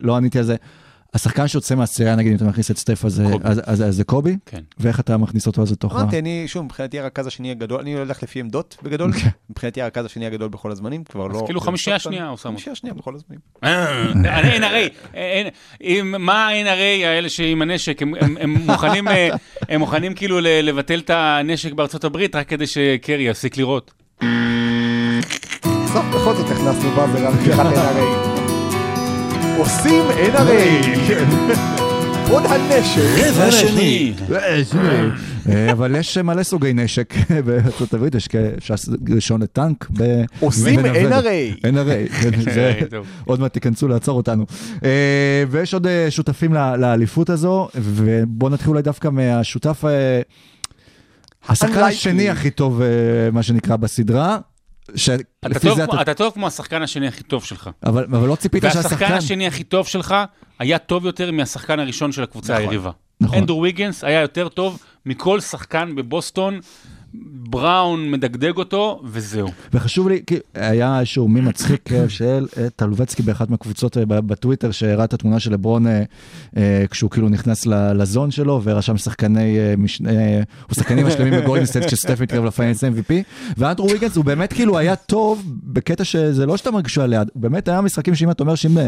[0.00, 0.56] לא עניתי על זה.
[1.14, 3.22] השחקן שיוצא מהסירה, נגיד, אם אתה מכניס את סטף, אז.
[3.42, 4.36] אז, אז, אז זה קובי?
[4.46, 4.60] כן.
[4.78, 6.00] ואיך אתה מכניס אותו אז לתוך ה...
[6.00, 9.12] אמרתי, אני, שוב, מבחינתי הרכז השני הגדול, אני הולך לפי עמדות בגדול,
[9.50, 11.42] מבחינתי הרכז השני הגדול בכל הזמנים, כבר לא...
[11.46, 12.12] כאילו ג'ון חמישייה סטוקטון.
[12.18, 12.54] שנייה הוא שם אותו.
[12.56, 13.40] חמישייה שנייה בכל הזמנים.
[13.64, 15.48] אה, NRA, אין-
[15.80, 18.14] אם- מה ה-NRA האלה שעם הנשק, הם-
[18.66, 19.28] מוכנים, אה,
[19.68, 23.92] הם מוכנים כאילו ל- לבטל את הנשק בארצות הברית רק כדי שקרי יפסיק לירות.
[25.64, 28.27] בסוף בכל זאת הכנסנו באזר על פתיחת NRA.
[29.58, 30.98] עושים NRA!
[32.32, 33.00] עוד הנשק!
[33.26, 34.14] רבע שני.
[35.48, 37.14] אה, אבל יש מלא סוגי נשק
[37.46, 38.28] בארצות הברית, יש
[39.08, 39.88] רישיון לטנק.
[40.40, 40.80] עושים.
[40.80, 41.62] NRA.
[41.62, 43.06] NRA, כן, טוב.
[43.24, 44.46] עוד מעט תיכנסו לעצור אותנו.
[44.84, 49.84] אה, ויש עוד אה, שותפים לאליפות הזו, ובואו נתחיל אולי דווקא מהשותף,
[51.48, 51.82] השחקן.
[51.82, 52.82] השני הכי טוב,
[53.32, 54.38] מה שנקרא, בסדרה.
[54.90, 56.02] אתה שלפי טוב אתה...
[56.02, 57.70] אתה טוב כמו השחקן השני הכי טוב שלך.
[57.84, 59.12] אבל אבל לא ציפית והשחקן שהשחקן...
[59.12, 60.14] השני הכי טוב שלך
[60.58, 62.64] היה טוב יותר מהשחקן הראשון של הקבוצה נכון.
[62.64, 62.90] היריבה.
[63.20, 63.38] נכון.
[63.38, 66.60] אנדרו ויגנס היה יותר טוב מכל שחקן בבוסטון,
[67.50, 69.48] בראון מדגדג אותו, וזהו.
[69.72, 75.04] וחשוב לי, כי היה איזשהו מי מצחיק של אה, טלובצקי באחת מהקבוצות אה, בטוויטר, שהראה
[75.04, 80.74] את התמונה של לברון אה, כשהוא כאילו נכנס ל zone שלו, ורשם שחקני משנה, ושחקנים
[80.74, 83.12] משלימים בגולדן סטייט כשסטף מתקרב ל Finals MVP,
[83.56, 87.68] ואנדרו ויגנס הוא באמת כאילו היה טוב בקטע שזה לא שאתה מרגיש עליה, הוא באמת
[87.68, 88.78] היה משחקים שאם אתה אומר שאם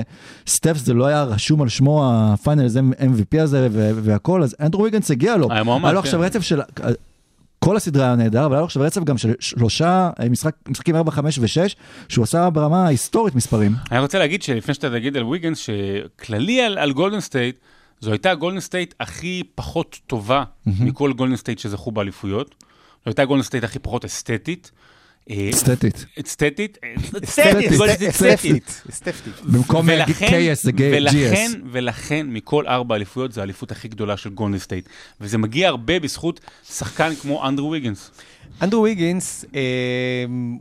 [0.46, 5.10] סטף זה לא היה רשום על שמו ה Finals MVP הזה והכל, אז אנדרו ויגנס
[5.10, 5.52] הגיע לו.
[5.52, 5.90] היה מועמד,
[6.74, 6.92] כן.
[7.64, 10.96] כל הסדרה היה נהדר, אבל היה לו עכשיו רצף גם של שלושה אה, משחק, משחקים
[10.96, 11.74] 4, 5 ו-6,
[12.08, 13.72] שהוא עשה ברמה ההיסטורית מספרים.
[13.90, 17.56] אני רוצה להגיד שלפני שאתה תגיד על ויגנס, שכללי על, על גולדן סטייט,
[18.00, 22.54] זו הייתה גולדן סטייט הכי פחות טובה מכל גולדן סטייט שזכו באליפויות.
[23.04, 24.70] זו הייתה גולדן סטייט הכי פחות אסתטית.
[25.30, 26.06] אה, אסתטית.
[26.20, 26.78] אסתטית,
[27.24, 29.34] אסתטית, אסתטית.
[29.44, 31.56] במקום KS זה ולכן, GS.
[31.72, 34.88] ולכן, מכל ארבע אליפויות, זו האליפות הכי גדולה של גולדן סטייט.
[35.20, 36.40] וזה מגיע הרבה בזכות
[36.72, 38.10] שחקן כמו אנדרו ויגנס.
[38.62, 39.60] אנדרו ויגינס אה,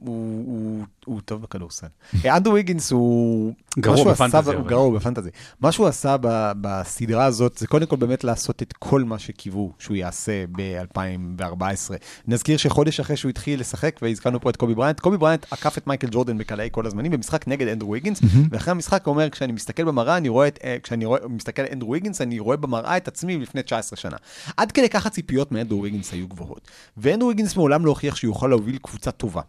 [0.02, 1.88] הוא- הוא- טוב בכדורסל.
[2.26, 3.54] אנדרו ויגינס הוא...
[3.80, 4.68] גרוע ב fantasy, הוא.
[4.68, 5.30] גרוע ב fantasy.
[5.62, 9.72] מה שהוא עשה ב- בסדרה הזאת, זה קודם כל באמת לעשות את כל מה שקיוו
[9.80, 11.94] שהוא יעשה ב-2014.
[12.28, 15.88] נזכיר שחודש אחרי שהוא התחיל לשחק, והזכרנו פה את קובי בריינט, קובי בריינט עקף את
[15.88, 18.20] מייקל ג'ורדן בקלעי כל הזמנים במשחק נגד אנדרו ויגינס,
[18.52, 21.68] ואחרי המשחק הוא אומר, כשאני מסתכל במראה, אני רואה את, אה, כשאני רואה, מסתכל על
[21.74, 24.18] אנדרו ויגינס, אני רואה במראה את עצמי לפני 19 שנה.
[24.58, 26.68] עד כדי כך הציפיות מאנדרו ויגינס היו גבוהות.
[26.98, 29.42] ואנדרו ויגינס מעולם לא הוכיח שהוא יכול להוביל קבוצה טובה.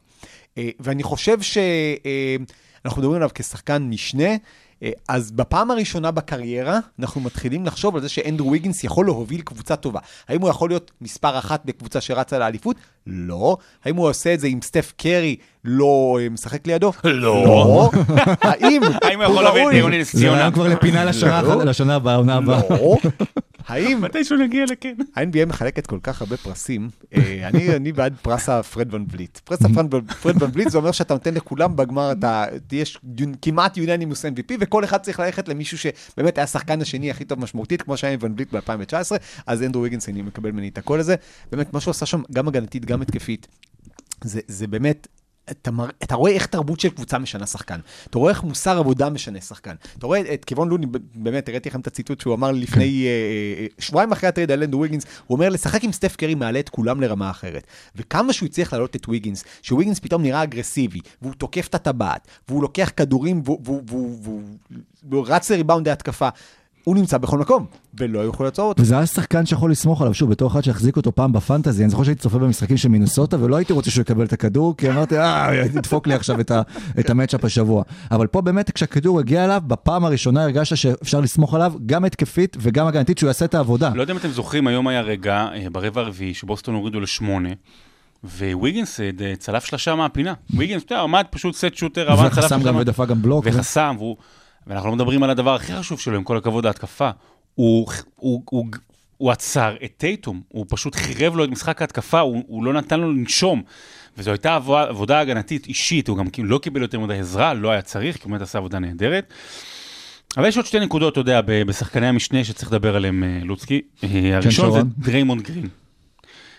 [0.58, 4.36] אה, ואני חושב שאנחנו מדברים עליו כשחקן משנה,
[4.82, 9.76] אה, אז בפעם הראשונה בקריירה, אנחנו מתחילים לחשוב על זה שאנדרו ויגינס יכול להוביל קבוצה
[9.76, 10.00] טובה.
[10.28, 12.76] האם הוא יכול להיות מספר אחת בקבוצה שרצה לאליפות?
[13.06, 13.56] לא.
[13.84, 16.92] האם הוא עושה את זה עם סטף קרי לא אה, משחק לידו?
[17.04, 17.90] לא.
[18.42, 20.36] האם האם הוא יכול להביא את יוני נס זה ציונה?
[20.38, 21.92] רעיון כבר לפינה לשנה לא.
[21.92, 22.60] הבאה, העונה הבאה.
[22.70, 22.96] לא.
[23.68, 24.94] האם מתישהו נגיע לכן.
[25.16, 29.38] ה-NBA מחלקת כל כך הרבה פרסים, אה, אני, בעד פרס הפרד ון וליט.
[29.38, 32.98] פרס הפרד ון- וליט זה אומר שאתה נותן לכולם בגמר, אתה, יש
[33.42, 37.82] כמעט יוננימוס MVP, וכל אחד צריך ללכת למישהו שבאמת היה השחקן השני הכי טוב משמעותית,
[37.82, 41.14] כמו שהיה עם ון וליט ב-2019, אז אנדרו ויגנס אני מקבל ממני את הקול הזה.
[41.52, 43.46] באמת, מה שהוא עשה שם, גם הגנתית, גם התקפית,
[44.24, 45.08] זה, זה באמת...
[45.50, 45.88] אתה, מר...
[46.02, 47.80] אתה רואה איך תרבות של קבוצה משנה שחקן.
[48.10, 49.74] אתה רואה איך מוסר עבודה משנה שחקן.
[49.98, 54.12] אתה רואה את קיבון לוני, באמת, הראיתי לכם את הציטוט שהוא אמר לפני, אה, שבועיים
[54.12, 57.00] אחרי ה trade על אנדרו ויגינס, הוא אומר, לשחק עם סטף קרי מעלה את כולם
[57.00, 57.66] לרמה אחרת.
[57.96, 62.62] וכמה שהוא הצליח להעלות את ויגינס, שוויגינס פתאום נראה אגרסיבי, והוא תוקף את הטבעת, והוא
[62.62, 64.42] לוקח כדורים, והוא, והוא, והוא, והוא,
[65.10, 66.28] והוא רץ לריבאונדי התקפה.
[66.84, 67.66] הוא נמצא בכל מקום,
[67.98, 68.82] ולא יוכלו לעצור אותו.
[68.82, 71.90] וזה היה שחקן שיכול לסמוך עליו, שוב, בתור אחד שהחזיק אותו פעם ב fantasy, אני
[71.90, 75.18] זוכר שהייתי צופה במשחקים של מינוסוטה, ולא הייתי רוצה שהוא יקבל את הכדור, כי אמרתי,
[75.18, 76.62] אה, תדפוק לי עכשיו את ה-
[77.00, 77.82] את המצ'אפ השבוע.
[78.10, 82.86] אבל פה באמת, כשהכדור הגיע אליו, בפעם הראשונה הרגשת שאפשר לסמוך עליו, גם התקפית וגם
[82.86, 83.90] הגנתית, שהוא יעשה את העבודה.
[83.94, 87.48] לא יודע אם אתם זוכרים, היום היה רגע אה, ברבע הרביעי שבוסטון הורידו לשמונה,
[88.52, 90.34] וויגינס אה, צלף שלושה מהפינה.
[90.56, 93.22] ויגינס, אתה יודע, עמד פשוט סט שוטר, עמד, צלף וחסם שלושה גם מה- ודפק גם
[93.22, 93.44] בלוק.
[93.48, 94.16] וחסם, והוא,
[94.66, 97.10] ואנחנו לא מדברים על הדבר הכי חשוב שלו, עם כל הכבוד להתקפה.
[97.54, 98.66] הוא, הוא, הוא,
[99.16, 103.00] הוא עצר את טייטום, הוא פשוט חירב לו את משחק ההתקפה, הוא, הוא לא נתן
[103.00, 103.62] לו לנשום.
[104.18, 107.70] וזו הייתה עבודה, עבודה הגנתית אישית, הוא גם כאילו לא קיבל יותר מדי עזרה, לא
[107.70, 109.32] היה צריך, כי הוא באמת עשה עבודה נהדרת.
[110.36, 113.80] אבל יש עוד שתי נקודות, אתה יודע, בשחקני המשנה שצריך לדבר עליהם, אה, לוצקי.
[114.04, 114.80] אה, הראשון זה.
[114.98, 115.68] דריימונד גרין.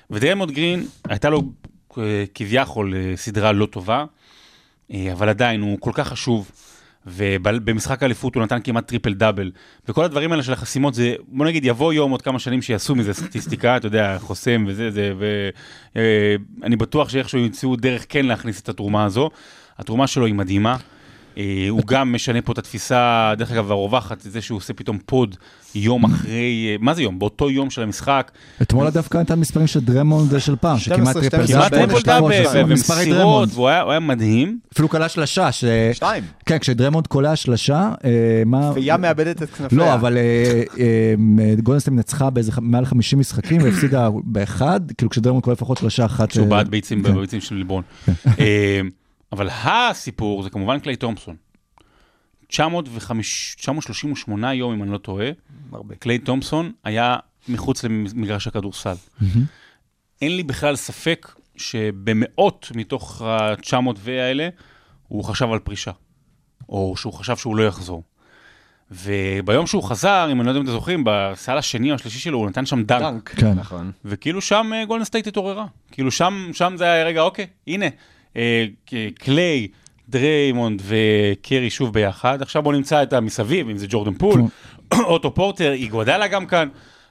[0.10, 1.42] ודריימונד גרין, הייתה לו
[1.98, 4.06] אה, כביכול סדרה לא טובה,
[5.12, 6.52] אבל עדיין הוא כל כך חשוב,
[7.06, 9.52] ובמשחק האליפות הוא נתן כמעט טריפל דאבל,
[9.88, 13.14] וכל הדברים האלה של החסימות זה, בוא נגיד, יבוא יום עוד כמה שנים שיעשו מזה
[13.14, 15.14] סטטיסטיקה, אתה יודע, חוסם וזה, זה,
[15.96, 19.30] ואני בטוח שאיכשהו ימצאו דרך כן להכניס את התרומה הזו.
[19.78, 20.78] התרומה שלו היא מדהימה.
[21.38, 25.36] אה, הוא גם משנה פה את התפיסה, דרך אגב, הרווחת, זה שהוא עושה פתאום pod
[25.76, 27.20] יום אחרי, אה, מה זה יום?
[27.20, 31.48] באותו יום של המשחק, אתמול דווקא נתן מספרים של דרמונד של פעם, שכמעט 12, טריפל
[31.48, 33.50] 12, כמעט דאבל, טריפל דאבל, ומסירות.
[33.54, 34.60] והוא היה מדהים.
[34.74, 35.50] אפילו קלע שלשה.
[35.94, 36.24] שתיים.
[36.46, 38.72] כן, כשדרמונד קולע שלשה, אה, מה...
[38.76, 39.78] וים מאבדת את כנפיה.
[39.78, 40.18] לא, אבל
[41.64, 46.32] גולדנסטייט נצחה באיזה מעל 50 משחקים והפסידה באחד, כאילו כשדרמונד קולע לפחות שלשה אחת.
[46.32, 47.14] שהוא אה, בעט ביצים כן.
[47.14, 47.84] בביצים של לברון.
[49.32, 51.36] אבל הסיפור זה כמובן קליי תומפסון.
[52.48, 55.30] 905 938 יום, אם אני לא טועה,
[55.72, 55.96] הרבה.
[55.96, 57.16] קליי תומפסון היה
[57.50, 58.96] מחוץ למגרש הכדורסל.
[60.22, 64.50] אין לי בכלל ספק שבמאות מתוך ה-900 והאלה,
[65.08, 65.92] הוא חשב על פרישה.
[66.70, 68.04] או שהוא חשב שהוא לא יחזור.
[68.92, 72.38] וביום שהוא חזר, אם אני לא יודע אם אתם זוכרים, בסל השני או השלישי שלו,
[72.38, 73.02] הוא נתן שם dunk.
[73.02, 73.30] dunk.
[73.30, 73.54] כן.
[73.54, 73.92] נכון.
[74.06, 75.66] וכאילו שם אה, גולדן סטייט התעוררה.
[75.92, 77.86] כאילו שם, שם זה היה, רגע, אוקיי, הנה,
[79.20, 79.68] קליי,
[80.10, 82.42] דריימונד וקרי שוב ביחד.
[82.42, 84.42] עכשיו בוא נמצא את המסביב, אם זה ג'ורדן פול,
[84.94, 86.68] אוטו פורטר, איגוודלה גם כאן,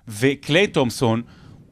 [0.09, 1.23] וקליי תומסון,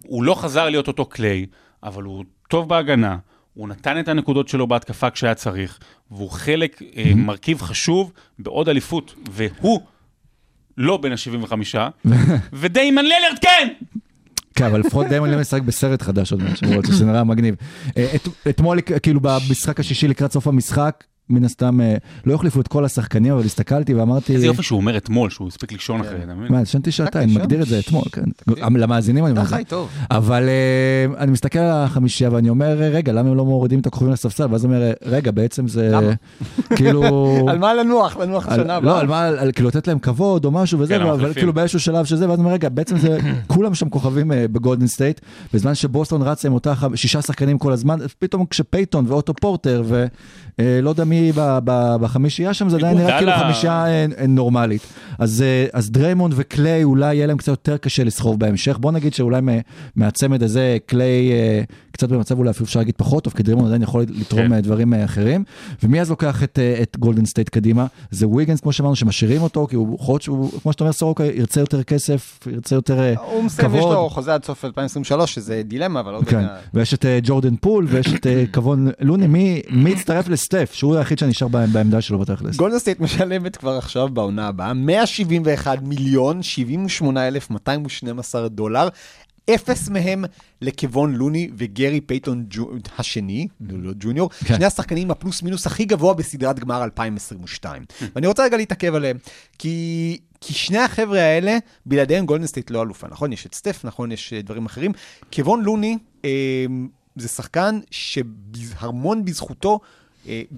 [0.06, 1.46] הוא לא חזר להיות אותו קליי,
[1.82, 3.16] אבל הוא טוב בהגנה.
[3.54, 5.78] הוא נתן את הנקודות שלו בהתקפה כשהיה צריך,
[6.10, 9.80] והוא חלק, אה, מרכיב חשוב בעוד אליפות, והוא
[10.78, 11.76] לא בין ה-75,
[12.60, 13.68] ודיימן ללרד כן!
[14.58, 17.54] כן, אבל לפחות דיימון לילד משחק בסרט חדש עוד מעט, שזה נראה מגניב.
[17.96, 22.68] אה, את- אתמול, כאילו, במשחק השישי לקראת סוף המשחק, מן הסתם, אה, לא החליפו את
[22.68, 24.34] כל השחקנים, אבל הסתכלתי ואמרתי...
[24.34, 26.52] איזה יופי שהוא אומר אתמול, שהוא הספיק לישון אחרי, אתה מבין?
[26.52, 27.34] מה, ישנתי שעתיים?
[27.34, 28.22] מגדיר את זה אתמול, כן.
[28.76, 29.56] למאזינים אני אומר את אתה.
[29.56, 29.88] חי טוב.
[30.10, 34.12] אבל אה, אני מסתכל על החמישייה ואני אומר, רגע, למה הם לא מורידים את הכוכבים
[34.12, 34.46] לספסל?
[34.50, 35.88] ואז אני אומר, רגע, בעצם זה...
[35.92, 36.12] למה?
[36.76, 37.26] כאילו...
[37.50, 38.16] על מה לנוח?
[38.16, 38.92] לנוח שנה הבאה?
[38.92, 41.34] לא, על מה, כאילו לתת להם כבוד או משהו וזה, כן, אבל.
[41.34, 44.86] כאילו באיזשהו שלב שזה, ואז אני אומר, רגע, בעצם זה, כולם שם כוכבים אה, בגולדן
[44.86, 45.20] סטייט,
[45.54, 51.04] בזמן שבוסטון רצה עם אותה שישה שחקנים כל הזמן, פתאום כשפייתון ואוטו פורטר ולא יודע
[51.04, 53.32] מי ב- בחמישייה שם, זה עדיין נראה כאילו.
[53.38, 54.82] חמישייה אה, אה, נורמלית.
[55.18, 59.14] אז, אה, אז דריימונד וקליי אולי יהיה להם קצת יותר קשה לסחוב בהמשך, בוא נגיד
[59.14, 59.52] שאולי מה-
[59.96, 61.30] מהצמד הזה קליי
[61.92, 64.60] קצת במצב אולי אפילו אפשר להגיד פחות טוב, כי דריימונד עדיין יכול לתרום כן.
[64.60, 65.44] דברים אחרים.
[65.82, 67.86] ומי אז לוקח את, את גולדן סטייט קדימה?
[68.10, 71.60] זה ויגנס, כמו שאמרנו, שמשאירים אותו, כי הוא יכול להיות כמו שאתה אומר, סורוקה ירצה
[71.60, 73.92] יותר כסף, ירצה יותר אה, הוא מסיים, יש כבוד.
[73.94, 76.48] לו חוזה עד סוף 2023, שזה דילמה, אבל עוד כן, רגע...
[76.74, 81.48] ויש את ג'ורדן פול ויש את קבון לוני, מי, מי יצטרף לסטף, שהוא היחיד שנשאר
[81.48, 82.56] בעמדה שלו בתכלס.
[82.56, 88.88] גולדן סטייט משלמת כבר עכשיו בעונה הבאה 171 מיליון 78,212 דולר.
[89.54, 90.24] אפס מהם
[90.62, 94.54] לכיוון לוני וגרי פייתון ג'ו- השני, לא ג'וניור, כן.
[94.54, 97.84] שני השחקנים הפלוס מינוס הכי גבוה בסדרת גמר 2022.
[98.14, 99.16] ואני רוצה רגע להתעכב עליהם,
[99.58, 103.32] כי, כי שני החבר'ה האלה, בלעדיהם גולדן סטייט לא אלופה, נכון?
[103.32, 104.12] יש את סטף, נכון?
[104.12, 104.92] יש אה, דברים אחרים.
[105.30, 106.30] קבון לוני, אה,
[107.16, 109.80] זה שחקן שהמון בזכותו,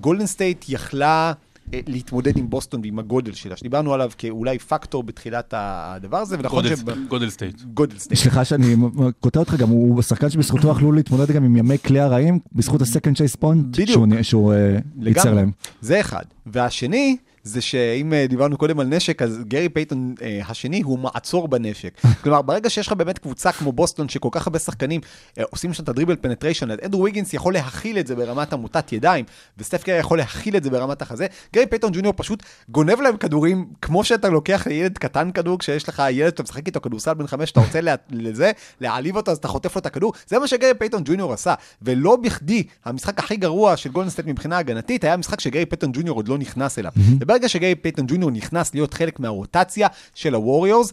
[0.00, 1.33] גולדן סטייט יכלה
[1.74, 6.64] אה, להתמודד עם בוסטון ועם הגודל שלה, שדיברנו עליו כאולי פקטור בתחילת הדבר הזה, ונכון
[6.68, 7.62] שב- גודל סטייט.
[7.62, 8.20] גודל סטייט.
[8.20, 8.76] סליחה שאני
[9.20, 12.87] קוטע אותך גם, הוא שחקן שבזכותו יכלו להתמודד גם עם ימי קליי הרעים, בזכות ה
[12.87, 13.77] second chance points.
[14.22, 15.35] שהוא אה, ייצר.
[15.35, 15.50] להם.
[15.80, 16.24] זה אחד.
[16.46, 21.48] והשני, זה שאם אה, דיברנו קודם על נשק, אז גרי פייתון אה, השני הוא מעצור
[21.48, 22.00] בנשק.
[22.22, 25.00] כלומר, ברגע שיש לך באמת קבוצה כמו בוסטון, שכל כך הרבה שחקנים
[25.38, 28.53] אה, עושים שם את ה dribble penetration, אז אנדרו ויגינס יכול להכיל את זה ברמת
[28.53, 29.24] המוטת ידיים,
[29.59, 31.26] וסטף קרי יכול להכיל את זה ברמת החזה.
[31.55, 36.03] גרי פייתון ג'וניור פשוט גונב להם כדורים, כמו שאתה לוקח לילד קטן כדור, כשיש לך
[36.11, 38.50] ילד שאתה משחק איתו כדורסל בן חמש, אתה רוצה לה, לזה,
[38.81, 40.12] להעליב אותו, אז אתה חוטף לו את הכדור.
[40.26, 41.55] זה מה שגרי פייתון ג'וניור עשה.
[41.83, 46.16] ולא בכדי, המשחק הכי גרוע של גולדן סטייט מבחינה הגנתית, היה משחק שגרי פייתון ג'וניור
[46.16, 46.92] עוד לא נכנס אליו.
[47.31, 50.93] וברגע שגרי פייתון ג'וניור נכנס להיות חלק מהרוטציה של הווריורס,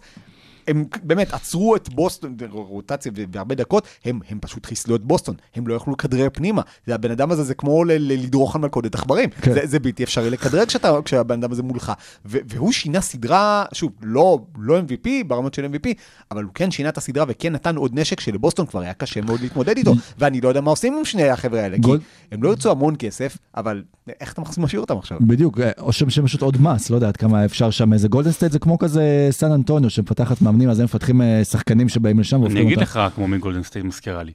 [0.67, 5.67] הם באמת עצרו את בוסטון, רוטציה בהרבה דקות, הם, הם פשוט חיסלו את בוסטון, הם
[5.67, 6.61] לא יכלו לכדרר פנימה.
[6.87, 9.29] זה הבן אדם הזה זה כמו ל- ל- לדרוך על מלכודת עכברים.
[9.29, 9.53] כן.
[9.53, 11.91] זה, זה בלתי אפשרי לכדרר כשאתה, כשהבן אדם הזה מולך.
[12.25, 15.89] ו- והוא שינה סדרה, שוב, לא, לא MVP ברמות של MVP,
[16.31, 19.41] אבל הוא כן שינה את הסדרה וכן נתן עוד נשק שלבוסטון כבר היה קשה מאוד
[19.41, 19.91] להתמודד איתו.
[20.19, 21.99] ואני לא יודע מה עושים עם שני החבר'ה האלה, כי גול-
[22.31, 23.83] הם לא ירצו המון כסף, אבל
[24.21, 25.17] איך אתה משאיר אותם עכשיו?
[25.21, 28.51] בדיוק, או שהם פשוט עוד מס, לא יודע עד כמה אפשר שם, איזה גולדן סטייט
[28.51, 32.43] זה כמו כזה סן אנטוניו שמפתחת מאמנים, אז הם מפתחים אה, שחקנים שבאים לשם אני
[32.43, 32.89] והופכים אגיד אותם.
[32.89, 34.31] לך כמו מי גולדן סטייט מזכירה לי.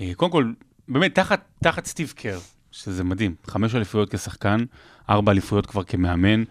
[0.00, 0.52] אה, קודם כל,
[0.88, 2.38] באמת, תחת, תחת סטיב קר,
[2.70, 4.64] שזה מדהים, חמש אליפויות כשחקן,
[5.10, 6.42] ארבע אליפויות כבר כמאמן,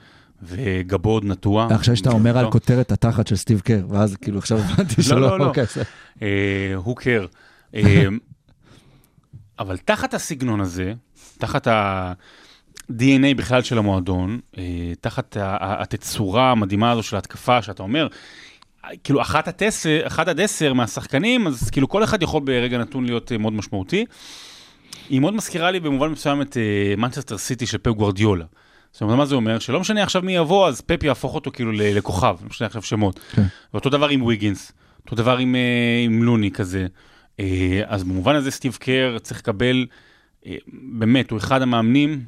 [0.43, 1.67] וגבו עוד נטוע.
[1.71, 2.51] עכשיו שאתה אומר על לא.
[2.51, 5.51] כותרת התחת של סטיב קר, ואז כאילו עכשיו הבנתי שלא, לא, לא.
[6.21, 7.25] אה, הוא קר.
[7.75, 8.05] אה,
[9.59, 10.93] אבל תחת הסגנון הזה,
[11.37, 14.63] תחת ה-DNA בכלל של המועדון, אה,
[15.01, 18.17] תחת התצורה המדהימה הזו של ההתקפה, שאתה אומר, אה,
[19.03, 23.31] כאילו אחת עשר, אחת עד עשר מהשחקנים, אז כאילו כל אחד יכול ברגע נתון להיות
[23.31, 24.05] אה, מאוד משמעותי.
[25.09, 26.57] היא מאוד מזכירה לי במובן מסוים את
[26.97, 28.45] מנצ'סטר סיטי של פפ גוורדיולה.
[28.91, 29.59] זאת אומרת, מה זה אומר?
[29.59, 33.19] שלא משנה עכשיו מי יבוא, אז פפ יהפוך אותו כאילו לכוכב, לא משנה עכשיו שמות.
[33.35, 33.43] כן.
[33.73, 34.71] ואותו דבר עם ויגינס,
[35.03, 36.87] אותו דבר עם, אה, עם לוני כזה.
[37.39, 39.85] אה, אז במובן הזה סטיב קר צריך לקבל,
[40.45, 42.23] אה, באמת, הוא אחד המאמנים,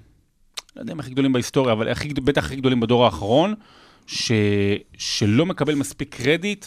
[0.76, 3.54] לא יודע אם הכי גדולים בהיסטוריה, אבל הכי, בטח הכי גדולים בדור האחרון,
[4.10, 4.32] ש,
[4.98, 6.66] שלא מקבל מספיק קרדיט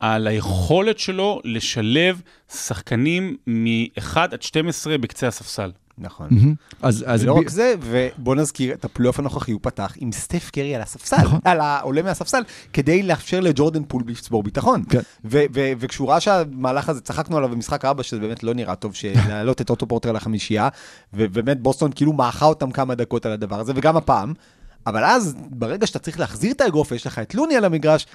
[0.00, 2.20] על היכולת שלו לשלב
[2.52, 5.70] שחקנים מ-1 עד 12 בקצה הספסל.
[5.98, 6.28] נכון.
[6.30, 6.54] מהמם.
[6.82, 10.50] אז אז ולא ב- רק זה, ובוא נזכיר את הפלייאוף הנוכחי, הוא פתח עם סטף
[10.52, 11.40] קרי על הספסל, נכון.
[11.44, 14.82] על העולה מהספסל, כדי לאפשר לג'ורדן פול לצבור ביטחון.
[14.90, 15.00] כן.
[15.24, 18.92] ו- ו- וכשהוא ראה שהמהלך הזה, צחקנו עליו במשחק ארבע, שזה באמת לא נראה טוב,
[19.28, 20.68] להעלות את אוטו פורטר לחמישייה,
[21.14, 24.34] ובאמת בוסטון כאילו מעכה אותם כמה דקות על הדבר הזה, וגם הפעם.
[24.86, 28.06] אבל אז, ברגע שאתה צריך להחזיר את האגרוף, ויש לך את לוני על המגרש,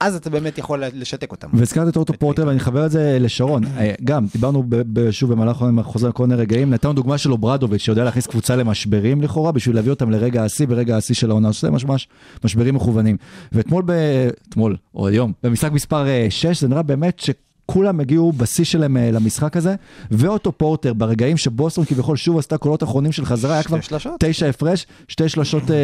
[0.00, 1.48] אז אתה באמת יכול לשתק אותם.
[1.52, 3.64] והזכרת את אורטו פורטר ואני אחבר את זה לשרון.
[3.64, 4.64] אה, גם, דיברנו
[5.10, 9.52] שוב במהלך חוזר כל מיני רגעים, נתנו דוגמה של אוברדוביץ' שיודע להכניס קבוצה למשברים לכאורה,
[9.52, 12.08] בשביל להביא אותם לרגע השיא, ברגע השיא של העונה, שזה ממש
[12.44, 13.16] משברים מכוונים.
[13.52, 13.82] ואתמול.
[14.48, 17.30] אתמול, או היום, במשחק מספר 6, זה נראה באמת ש...
[17.70, 19.74] כולם הגיעו בשיא שלהם אה, למשחק הזה,
[20.10, 24.12] ואוטו פורטר ברגעים שבוסטון כביכול שוב עשתה קולות אחרונים של חזרה, היה כבר שלשות.
[24.20, 25.76] תשע הפרש, שתי שלשות אה,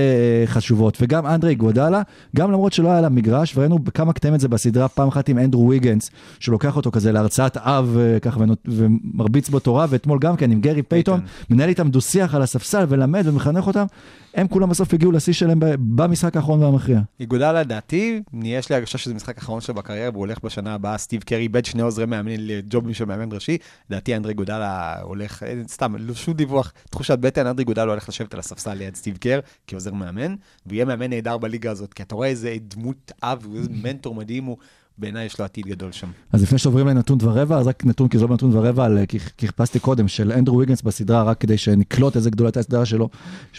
[0.47, 0.99] חשובות.
[1.01, 2.03] וגם אנדרה איגודלה,
[2.37, 5.38] גם למרות שלא היה על המגרש, וראינו בכמה קטעים את זה בסדרה, פעם אחת עם
[5.38, 10.51] אנדרו ויגינס, שלוקח אותו כזה להרצאת אב אה, ככה ומרביץ בו תורה, ואתמול גם כן
[10.51, 11.20] עם גרי פייתון,
[11.51, 13.87] מנהל איתם דו-שיח על הספסל ולמד ומחנך אותם,
[14.35, 17.01] הם כולם בסוף הגיעו לשיא שלהם במשחק האחרון והמכריע.
[17.20, 21.23] איגודלה לדעתי, יש לי הרגשה שזה משחק אחרון שלו בקריירה, והוא הולך בשנה הבאה, סטיב
[21.22, 23.58] קר איבד שני עוזרי מאמן לג'ובים של מאמן ראשי,
[23.90, 28.34] לדעתי אנדרה איגודלה הולך, אה, סתם, לא שום דיווח, תחושת בטן, אנדרה איגודלה הולך לשבת
[28.34, 30.34] על הספסל ליד סטיב קר כעוזר מאמן,
[30.66, 34.56] ויהיה מאמן נהדר בליגה הזאת, כי אתה רואה איזה דמות אב, ואיזה מנטור מדהים הוא,
[34.98, 36.08] בעיניי יש לו עתיד גדול שם.
[36.32, 39.18] אז לפני שעוברים לנתון ורבע, אז רק נתון, כי זה לא נתון ורבע, על, כי,
[39.18, 43.08] כי חיפשתי קודם, של אנדרו ויגנס בסדרה, רק כדי שנקלוט איזה גדולה הייתה הסדרה שלו,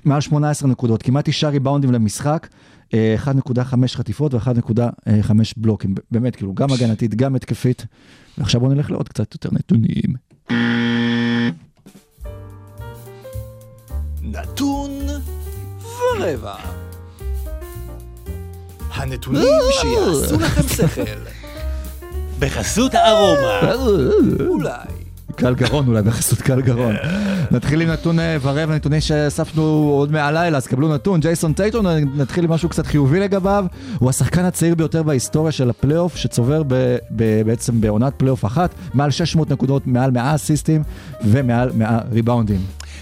[0.06, 2.58] מעל 18 נקודות, כמעט תשעה ריבאונדים למשחק, אה,
[2.92, 7.86] 1.5 חטיפות ו-1.5 בלוקים, באמת, כאילו, גם הגנתית, גם התקפית.
[8.38, 10.14] ועכשיו בואו נלך לעוד קצת יותר נתונים.
[14.22, 14.92] נתון
[15.82, 16.56] ורבע.
[18.92, 21.02] הנתונים שיעשו לכם שכל.
[22.40, 23.74] בחסות הארומה.
[24.48, 24.95] אולי.
[25.36, 26.96] קל גרון אולי, בחסות קל גרון.
[27.52, 29.64] נתחיל עם נתון אה, ורבע, נתונים שאספנו
[29.98, 31.20] עוד מהלילה, אז קבלו נתון.
[31.20, 33.66] ג'ייסון טייטום, נתחיל עם משהו קצת חיובי לגביו.
[34.00, 39.12] הוא השחקן הצעיר ביותר בהיסטוריה של הפלייאוף, שצובר ב, ב, בעצם בעונת פלייאוף אחת, מעל
[39.12, 40.84] 600 נקודות, מעל 100 אסיסטים
[41.24, 42.60] ומעל 100 ריבאונדים.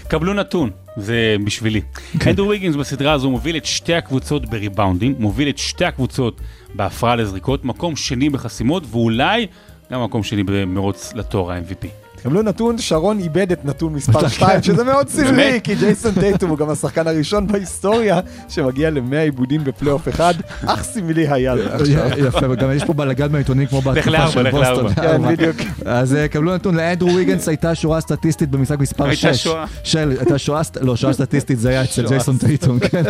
[0.08, 1.80] קבלו נתון, זה בשבילי.
[2.26, 6.40] אנדרו ויגינס בסדרה הזו מוביל את שתי הקבוצות בריבאונדים, מוביל את שתי הקבוצות
[6.74, 9.46] בהפרעה לזריקות, מקום שני בחסימות, ואולי
[9.92, 12.03] גם מקום שני במרוץ לתואר ה-MVP.
[12.24, 16.58] קבלו נתון, שרון איבד את נתון מספר 2, שזה מאוד סמלי, כי ג'ייסון טייטום הוא
[16.58, 20.34] גם השחקן הראשון בהיסטוריה שמגיע ל-100 עיבודים בפלייאוף אחד,
[20.66, 22.08] אך סמלי היה זה עכשיו.
[22.28, 24.76] יפה, וגם יש פה בלאגן בעיתונים כמו בהתקפה לארבע, של לך בוסטון.
[24.76, 24.94] לארבע.
[24.94, 25.30] כן, ארבע.
[25.30, 25.56] בדיוק.
[25.84, 29.24] אז אה, קבלו נתון, לאנדרו ויגנס הייתה שורה סטטיסטית במשחק מספר 6.
[29.24, 29.64] הייתה שואה.
[29.94, 33.02] הייתה שואה, לא, שורה סטטיסטית זה היה אצל שואה ג'ייסון טייטום, כן.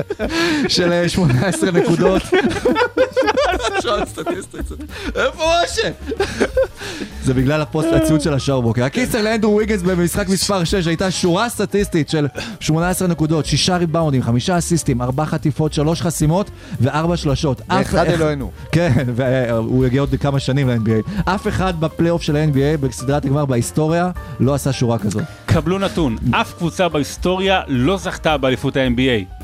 [0.68, 2.22] של אה, 18 נקודות.
[3.82, 4.72] שורה סטטיסטית.
[5.16, 5.88] איפה משה?
[7.24, 8.84] זה בגלל הפוסט הציוד של השער בוקר.
[9.05, 12.26] הקיצר לאנדרו ויגנס במשחק מספר 6 הייתה שורה סטטיסטית של
[12.61, 16.50] 18 נקודות, 6 ריבאונדים, 5 אסיסטים, 4 חטיפות, 3 חסימות
[16.80, 17.61] ו-4 שלשות.
[17.68, 18.50] ואחד אחד- אלוהינו.
[18.72, 21.11] כן, והוא יגיע עוד כמה שנים ל-NBA.
[21.24, 25.20] אף אחד בפלייאוף של ה-NBA בסדרת הגמר בהיסטוריה לא עשה שורה כזו.
[25.46, 29.43] קבלו נתון, אף קבוצה בהיסטוריה לא זכתה באליפות ה-NBA.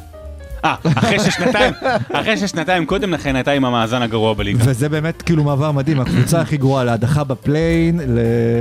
[0.64, 1.74] אה, אחרי ששנתיים,
[2.12, 4.64] אחרי ששנתיים קודם לכן הייתה עם המאזן הגרוע בליגה.
[4.66, 8.18] וזה באמת כאילו מעבר מדהים, הקבוצה הכי גרועה להדחה בפליי אין, ל...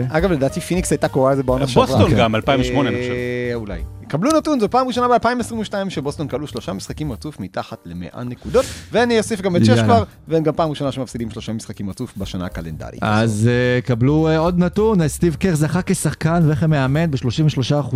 [0.09, 1.85] אגב, לדעתי פיניקס הייתה קרובה לזה בעונה שעברה.
[1.85, 2.17] בוסטון כן.
[2.17, 3.11] גם, 2008 אני חושב.
[3.11, 3.79] אה, אולי.
[4.09, 9.17] קבלו נתון, זו פעם ראשונה ב-2022 שבוסטון קלעו שלושה משחקים רצוף מתחת ל-100 נקודות, ואני
[9.17, 9.79] אוסיף גם את שש.
[9.79, 12.99] כבר, והם גם פעם ראשונה שמפסידים שלושה משחקים רצוף בשנה הקלנדרית.
[13.01, 17.95] אז אה, קבלו אה, עוד נתון, סטיב קר זכה כשחקן וכמאמן ב-33%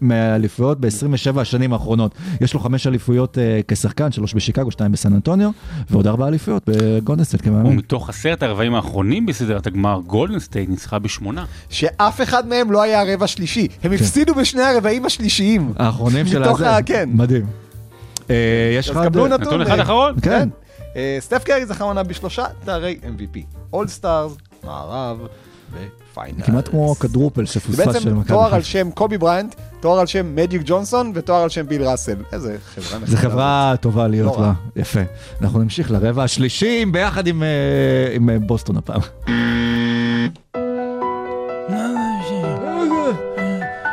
[0.00, 2.14] מהאליפויות ב-27 השנים האחרונות.
[2.40, 5.50] יש לו חמש אליפויות אה, כשחקן, שלוש בשיקגו, שתיים בסן אנטוניו,
[5.90, 7.66] ועוד ארבע אליפויות בגולדן סטייט כמאמן.
[7.66, 11.44] ומתוך עשרת הרבעים האחרונים בסדרת הגמר, גולדן סטייט ניצחה בשמונה.
[11.70, 15.21] שאף אחד מהם לא היה הרבע השלישי, הם הפסידו בשני הרבעים השלישיים.
[15.76, 16.70] האחרונים של מתוך הזה.
[16.76, 17.08] ה- כן.
[17.12, 17.46] מדהים.
[18.30, 18.36] אה,
[18.78, 19.04] יש לך אז.
[19.04, 19.40] קבלו נתון.
[19.40, 20.14] נתון אחד אה, אחרון?
[20.22, 20.48] כן.
[20.96, 23.38] אה, סטף קרי זכה עונה בשלושה תארי MVP.
[23.72, 24.32] אול סטארס,
[24.64, 25.18] מערב
[25.72, 26.46] ופיינלס.
[26.46, 28.64] כמעט כמו הכדרופל זה שפוספס של בעצם מכבי תואר על חיפה.
[28.64, 32.16] שם קובי בריינט, תואר על שם מדיוק ג'ונסון ותואר על שם ביל ראסל.
[32.32, 33.16] איזה חברה זו נחמדה.
[33.16, 34.38] חברה טובה להיות.
[34.38, 35.00] לה, יפה.
[35.40, 37.48] אנחנו נמשיך לרבע השלישי ביחד עם, אה,
[38.32, 39.00] אה, בוסטון הפעם.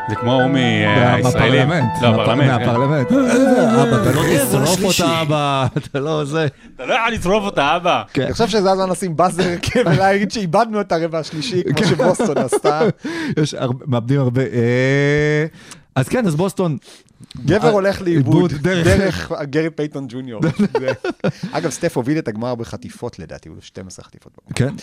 [0.09, 1.67] זה כמו ההוא מהישראלים.
[1.69, 1.89] בפרלמנט.
[2.01, 2.49] לא, הפרלמנט.
[2.51, 2.59] כן.
[2.59, 3.11] מהפרלמנט.
[3.11, 4.21] אבא, אתה לא
[4.65, 4.83] תשרוף.
[4.83, 6.47] אותה, אבא, אתה לא זה.
[6.75, 8.03] אתה לא יכול לצרוף אותה, אבא.
[8.13, 8.21] כן.
[8.21, 12.81] אני חושב שזה הזמן לשים באזר כן, ולהגיד שאיבדנו את הרבע השלישי, כמו שבוסטון עשתה.
[13.41, 14.41] יש הרבה, מאבדים הרבה.
[14.41, 15.45] אה,
[15.95, 16.77] אז כן, אז בוסטון,
[17.45, 20.41] גבר הולך לאיבוד איבוד דרך- גרי פייתון ג'וניור.
[21.51, 24.31] אגב, סטף הוביל את הגמר בחטיפות לדעתי, הוא 12 חטיפות.
[24.55, 24.73] כן.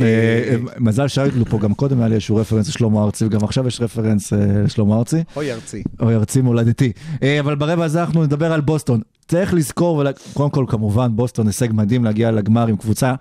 [0.00, 3.80] אה, מזל שהיינו פה גם קודם היה לי איזשהו רפרנס לשלמה ארצי, וגם עכשיו יש
[3.80, 5.22] רפרנס אה, לשלמה ארצי.
[5.36, 5.82] אוי ארצי.
[6.00, 6.92] אוי ארצי מולדתי.
[7.22, 9.00] אה, אבל ברבע הזה אנחנו נדבר על בוסטון.
[9.28, 10.02] צריך לזכור,
[10.34, 13.14] קודם כל כמובן בוסטון הישג מדהים להגיע לגמר עם קבוצה.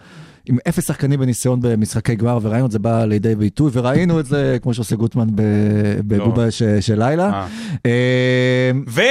[0.45, 4.57] עם אפס שחקנים בניסיון במשחקי גמר, וראינו את זה בא לידי ביטוי, וראינו את זה,
[4.61, 5.27] כמו שעושה גוטמן
[6.07, 7.29] בבובה ש- של לילה.
[7.29, 7.47] אה.
[7.85, 9.01] אה, ו...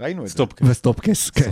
[0.00, 0.32] ראינו את זה.
[0.32, 0.52] סטופ.
[0.62, 1.50] וסטופקס, כן.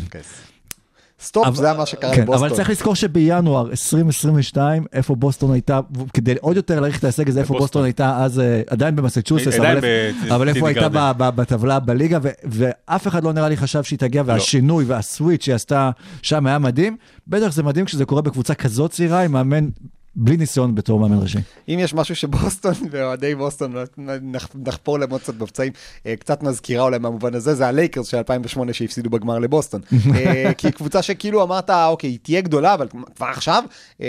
[1.23, 2.47] סטופ אבל- זה מה שקרה כן, לבוסטון.
[2.49, 5.81] אבל צריך לזכור שבינואר 2022, איפה בוסטון הייתה,
[6.15, 7.65] כדי עוד יותר להעריך את ההישג הזה, איפה בבוסטון.
[7.65, 9.87] בוסטון הייתה אז, אה, עדיין במסצ'וסטס, עדיין אבל
[10.29, 10.89] ב- אבל איפה הייתה.
[10.89, 15.00] ב- ב- בטבלה בליגה, ו- ואף אחד לא נראה לי חשב שהיא תגיע, והשינוי וה
[15.00, 15.91] switch שהיא עשתה
[16.23, 16.97] שם היה מדהים.
[17.29, 19.69] בטח זה מדהים כשזה קורה בקבוצה כזאת צעירה, עם מאמן
[20.17, 21.39] בלי ניסיון בתור מאמן ראשי.
[21.69, 23.75] אם יש משהו שבוסטון ואוהדי בוסטון
[24.23, 25.73] נח- נחפור להם עוד קצת בפצעים,
[26.07, 29.81] אה, קצת מזכירה אולי מהמובן הזה, זה הלייקרס של 2008 שהפסידו בגמר לבוסטון.
[30.15, 33.65] אה, כי קבוצה שכאילו אמרת, אוקיי, היא תהיה גדולה, אבל כבר עכשיו,
[34.01, 34.07] אה,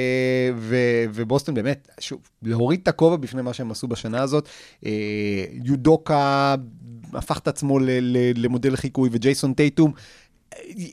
[0.56, 0.76] ו-
[1.14, 4.48] ובוסטון באמת, שוב, להוריד את הכובע בפני מה שהם עשו בשנה הזאת.
[4.86, 4.92] אה,
[5.64, 6.56] יודוקה
[7.14, 9.92] הפך את עצמו ל- ל- למודל חיקוי, וג'ייסון טייטום.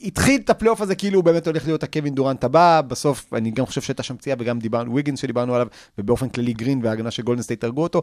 [0.04, 3.66] התחיל את הפלייאוף הזה כאילו הוא באמת הולך להיות הקווין דורנט הבא, בסוף אני גם
[3.66, 5.66] חושב שהייתה שם פציעה וגם דיברנו, ויגינס שדיברנו עליו,
[5.98, 8.02] ובאופן כללי גרין וההגנה של גולדן סטייט הרגו אותו.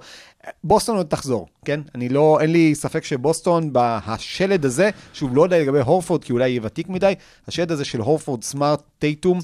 [0.63, 1.79] בוסטון עוד תחזור, כן?
[1.95, 6.49] אני לא, אין לי ספק שבוסטון, בשלד הזה, שוב, לא יודע לגבי הורפורד, כי אולי
[6.49, 7.13] יהיה ותיק מדי,
[7.47, 9.39] השלד הזה של הורפורד, סמארט, טייטום,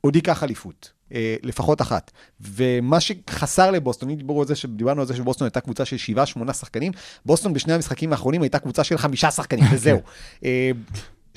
[0.00, 0.98] עוד ייקח אליפות.
[1.14, 2.10] אה, לפחות אחת.
[2.40, 6.52] ומה שחסר לבוסטון, דיברו על זה, דיברנו על זה שבוסטון הייתה קבוצה של שבעה, שמונה
[6.52, 6.92] שחקנים,
[7.26, 10.00] בוסטון בשני המשחקים האחרונים הייתה קבוצה של חמישה שחקנים, וזהו.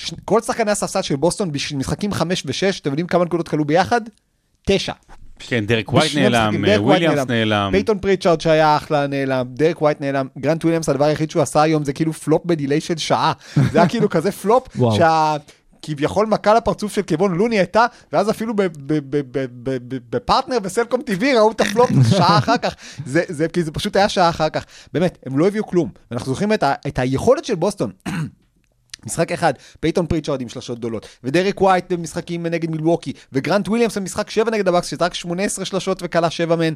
[0.02, 3.48] אה, ש- כל שחקני הספסל של בוסטון בשביל משחקים חמש ושש, אתם יודעים כמה נקודות
[3.48, 4.02] קלעו ביחד?
[4.68, 4.94] תשע.
[5.40, 7.70] כן, דרק ווייט נעלם, ווייט וויליאמס נעלם.
[7.72, 11.86] פייתון פריצ'ארד שהיה אחלה נעלם, דרק ווייט נעלם, גרנט וויליאמס הדבר היחיד שהוא עשה היום
[11.86, 13.34] זה כאילו flop ב delay של שעה.
[13.72, 14.96] זה היה כאילו כזה פלופ, וואו.
[14.98, 15.36] שה...
[15.86, 19.22] כביכול מכה לפרצוף של קבון לוני הייתה, ואז אפילו ב- ב- ב- ב-
[19.64, 22.76] ב- ב- בפרטנר בסלקום TV ראו את הפלופ שעה אחר כך,
[23.06, 24.66] זה, זה, כי זה פשוט היה שעה אחר כך.
[24.94, 25.90] באמת, הם לא הביאו כלום.
[26.12, 27.92] אנחנו זוכרים את, ה- את היכולת של בוסטון.
[29.06, 34.30] משחק אחד, פייתון פריצ'רד עם שלשות גדולות, ודרק ווייט במשחקים נגד מילווקי, וגרנט וויליאמס במשחק
[34.30, 36.74] 7 נגד הבקס, שזרק 18 שלשות וקלע 7 מהן.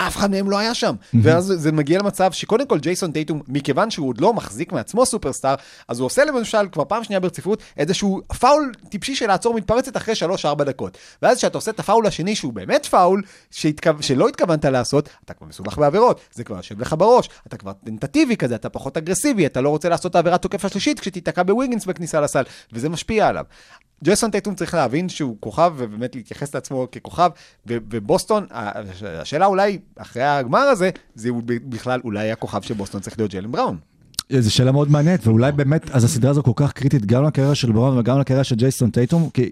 [0.00, 0.94] אף אחד מהם לא היה שם.
[1.22, 5.54] ואז זה- מגיע למצב שקודם כל ג'ייסון טייטום, מכיוון שהוא עוד לא מחזיק מעצמו סופרסטאר,
[5.88, 10.14] אז הוא עושה למשל כבר פעם שנייה ברציפות איזשהו פאול טיפשי של לעצור מתפרצת אחרי
[10.44, 10.98] 3-4 דקות.
[11.22, 13.90] ואז כשאתה עושה את הפאול השני שהוא באמת פאול, שהתכו...
[14.00, 18.36] שלא התכוונת לעשות, אתה כבר מסובך בעבירות, זה כבר יושב לך בראש, אתה כבר טנטטיבי
[18.36, 22.42] כזה, אתה פחות אגרסיבי, אתה לא רוצה לעשות העבירת תוקף השלישית כשתיתקע בוויגינס בכניסה לסל,
[22.72, 23.44] וזה משפיע עליו.
[24.04, 27.30] ג'ייסון טייטום צריך להבין שהוא כוכב ובאמת להתייחס לעצמו ככוכב,
[27.66, 28.46] ובוסטון,
[29.20, 33.76] השאלה אולי אחרי הגמר הזה, זה בכלל אולי הכוכב של בוסטון צריך להיות ג'לן בראון.
[34.32, 37.72] זו שאלה מאוד מעניינת, ואולי באמת, אז הסדרה הזו כל כך קריטית גם לקריירה של
[37.72, 39.50] בראון וגם לקריירה של ג'ייסון טייטום, כי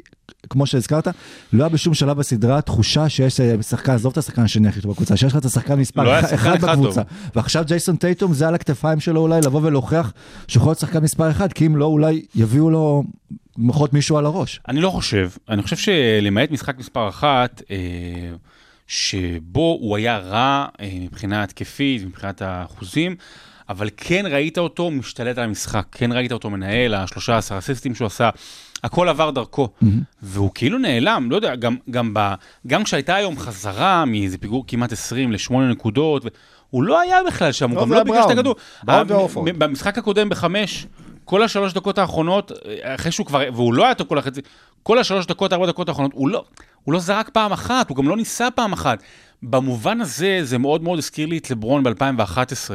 [0.51, 1.09] כמו שהזכרת,
[1.53, 4.93] לא היה בשום שלב בסדרה תחושה שיש אה, שחקן, עזוב את השחקן השני הכי טוב
[4.93, 7.05] בקבוצה, שיש לך את השחקן לא מספר היה אחד בקבוצה.
[7.05, 7.13] טוב.
[7.37, 10.13] ועכשיו ג'ייסון טייטום זה על הכתפיים שלו אולי לבוא ולהוכיח
[10.49, 13.05] שהוא יכול להיות שחקן מספר אחד, כי אם לא, אולי יביאו לו
[13.59, 14.61] מחות מישהו על הראש.
[14.69, 17.77] אני לא חושב, אני חושב שלמעט משחק מספר אחת, אה,
[18.87, 23.17] שבו הוא היה רע אה, מבחינה התקפית, מבחינת האחוזים,
[23.69, 28.07] אבל כן ראית אותו משתלט על המשחק, כן ראית אותו מנהל, השלושה עשר אסיסטים שהוא
[28.07, 28.31] עשה,
[28.85, 29.69] הכל עבר דרכו,
[30.23, 32.35] והוא כאילו נעלם, לא יודע, גם, גם, ב,
[32.67, 36.29] גם כשהייתה היום חזרה מאיזה פיגור כמעט 20 לשמונה נקודות, ו-
[36.71, 38.31] הוא לא היה בכלל שם, הוא לא, גם לא ביקש את.
[38.31, 38.55] הכדור.
[39.59, 40.87] במשחק הקודם בחמש,
[41.25, 44.41] כל השלוש דקות האחרונות, אה, אחרי שהוא כבר, והוא לא היה טוב כל החצי,
[44.83, 46.45] כל השלוש דקות, ארבע דקות האחרונות, הוא לא,
[46.87, 49.03] הוא לא זרק פעם אחת, הוא גם לא ניסה פעם אחת.
[49.43, 52.71] במובן הזה, זה מאוד מאוד הזכיר לי את לברון ב-2011,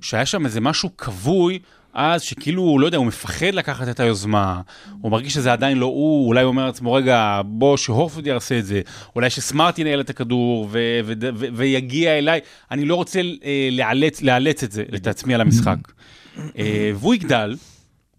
[0.00, 1.58] שהיה שם איזה משהו כבוי.
[1.94, 4.60] אז שכאילו, לא יודע, הוא מפחד לקחת את היוזמה,
[5.00, 8.66] הוא מרגיש שזה עדיין לא הוא, אולי הוא אומר לעצמו, רגע, בוא שהורפורד יעשה את
[8.66, 8.80] זה,
[9.16, 12.40] אולי שסמארט ינהל את הכדור ו- ו- ו- ויגיע אליי,
[12.70, 15.76] אני לא רוצה אה, לאלץ, לאלץ את זה, את עצמי על המשחק.
[16.58, 17.56] אה, והוא יגדל,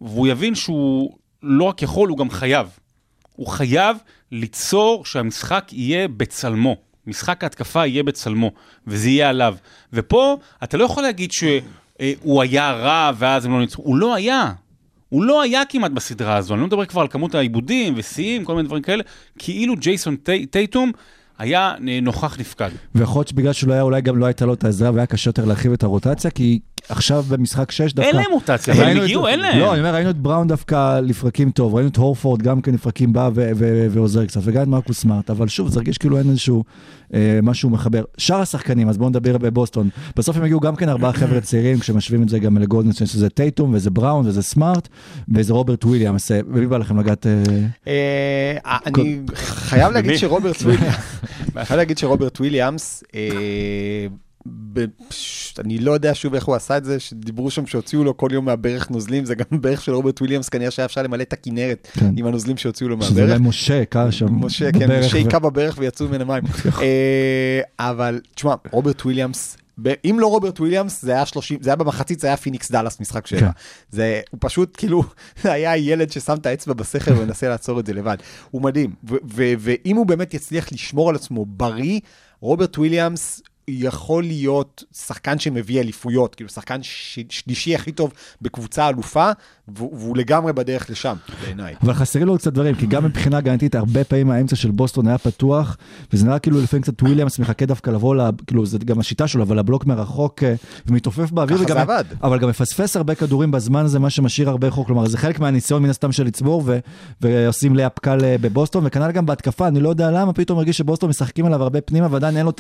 [0.02, 2.68] והוא יבין שהוא לא רק יכול, הוא גם חייב.
[3.36, 3.98] הוא חייב
[4.32, 6.76] ליצור שהמשחק יהיה בצלמו.
[7.08, 8.52] משחק ההתקפה יהיה בצלמו,
[8.88, 9.56] וזה יהיה עליו.
[9.94, 13.82] ופה, אתה לא יכול להגיד שהוא היה רע ואז הם לא ניצחו.
[13.84, 14.52] הוא לא היה.
[15.10, 16.54] הוא לא היה כמעט בסדרה הזו.
[16.54, 19.04] אני לא מדבר כבר על כמות העיבודים ושיאים, כל מיני דברים כאלה.
[19.38, 20.92] כאילו ג'ייסון טי- טייטום
[21.38, 22.70] היה אה, נוכח נפקד.
[22.96, 25.30] ויכול להיות שבגלל שהוא לא היה, אולי גם לא הייתה לו את העזרה והיה קשה
[25.30, 26.60] יותר להרחיב את הרוטציה, כי
[26.90, 28.10] עכשיו במשחק 6 דווקא...
[28.10, 29.60] אין להם מוטציה, אבל הם הגיעו, אין להם.
[29.60, 33.14] לא, אני אומר, ראינו את בראון דווקא לפרקים טוב, ראינו את הורפורד גם כן לפרקים
[33.14, 33.30] בא
[33.92, 36.64] ועוזר קצת, וגם את מרקוס סמארט, אבל שוב, זה הרגיש כאילו אין איזשהו
[37.14, 38.04] אה, משהו מחבר.
[38.18, 39.90] שאר השחקנים, אז בואו נדבר בבוסטון.
[40.16, 43.74] בסוף הם הגיעו גם כן ארבעה חבר'ה צעירים, כשמשווים את זה גם לגולדן, שזה טייטום,
[43.74, 44.88] וזה בראון, וזה סמארט,
[45.36, 46.32] וזה רוברט וויליאמס.
[46.32, 47.28] אה, ובמי בא לכם לגעת?
[47.28, 47.32] אה,
[47.88, 50.18] אה, אני חייב להגיד?
[51.98, 53.04] שרוברט וויליאמס,
[54.48, 54.86] ב-
[55.60, 58.46] אני לא יודע שוב איך הוא עשה את זה, שדיברו שם שהוציאו לו כל יום
[58.46, 62.14] מהברך נוזלים, זה גם ברך של רוברט וויליאמס, כנראה שהיה אפשר למלא את הכנרת כן.
[62.18, 63.38] עם הנוזלים שהוציאו לו שזה מהברך.
[63.38, 64.46] אולי משה, קר שם.
[64.46, 66.44] משה, כן, משה ו- היכה בברך ויצאו ממנה מים.
[66.82, 69.58] אה, אבל, תשמע, רוברט וויליאמס,
[70.06, 73.28] אם לא רוברט וויליאמס, זה היה 30, זה היה במחצית, זה היה פיניקס דאלאס משחק
[73.28, 73.38] כן.
[73.38, 73.50] שבע.
[73.92, 75.04] זה, הוא פשוט כאילו,
[75.44, 78.18] היה ילד ששם את האצבע בסכר ומנסה לעצור את זה לבד.
[78.52, 78.94] הוא מדהים.
[79.10, 82.00] ו- ו- ואם הוא באמת יצליח לשמור על עצמו בריא,
[82.40, 86.80] רוברט וויליאמס יכול להיות שחקן שמביא אליפויות, כאילו שחקן
[87.30, 89.32] שלישי הכי טוב בקבוצה אלופה,
[89.78, 91.16] והוא לגמרי בדרך לשם,
[91.46, 91.74] בעיניי.
[91.84, 95.18] אבל חסרים לו קצת דברים, כי גם מבחינה הגנתית, הרבה פעמים האמצע של בוסטון היה
[95.18, 95.78] פתוח,
[96.14, 99.44] וזה נראה כאילו לפעמים קצת וויליאמס מחכה דווקא לבוא, ל- כאילו זה גם השיטה שלו,
[99.44, 100.54] אבל לבלוק מרחוק אה,
[100.88, 102.04] ומתעופף באוויר, ככה וגם- זה עבד.
[102.24, 105.84] אבל גם מפספס הרבה כדורים בזמן הזה, מה שמשאיר הרבה חוק, כלומר זה חלק מהניסיון
[105.84, 106.80] מן הסתם של לצבור, ו-
[107.22, 111.10] ועושים לאפ קל אה, בבוסטון, וכנ"ל גם בהתקפה, אני לא יודע למה, פתאום מרגיש שבוסטון
[111.10, 112.52] משחקים עליו הרבה פנימה, ועדיין אין לו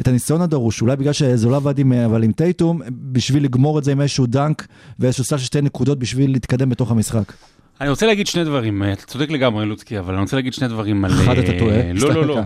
[0.00, 2.80] את הניסיון הדרוש, אולי בגלל שזה לא עבד עם, אה, אבל עם טייטום,
[3.12, 4.66] בשביל לגמור את זה עם איזשהו דנק,
[4.98, 7.32] ואיזשהו סל של שתי נקודות בשביל להתקדם בתוך המשחק.
[7.80, 10.68] אני רוצה להגיד שני דברים, אה, אתה צודק לגמרי לוצקי, אבל אני רוצה להגיד שני
[10.68, 11.12] דברים על...
[11.12, 12.38] אחד אתה אה, טועה, לא, לא, לא.
[12.38, 12.44] אה,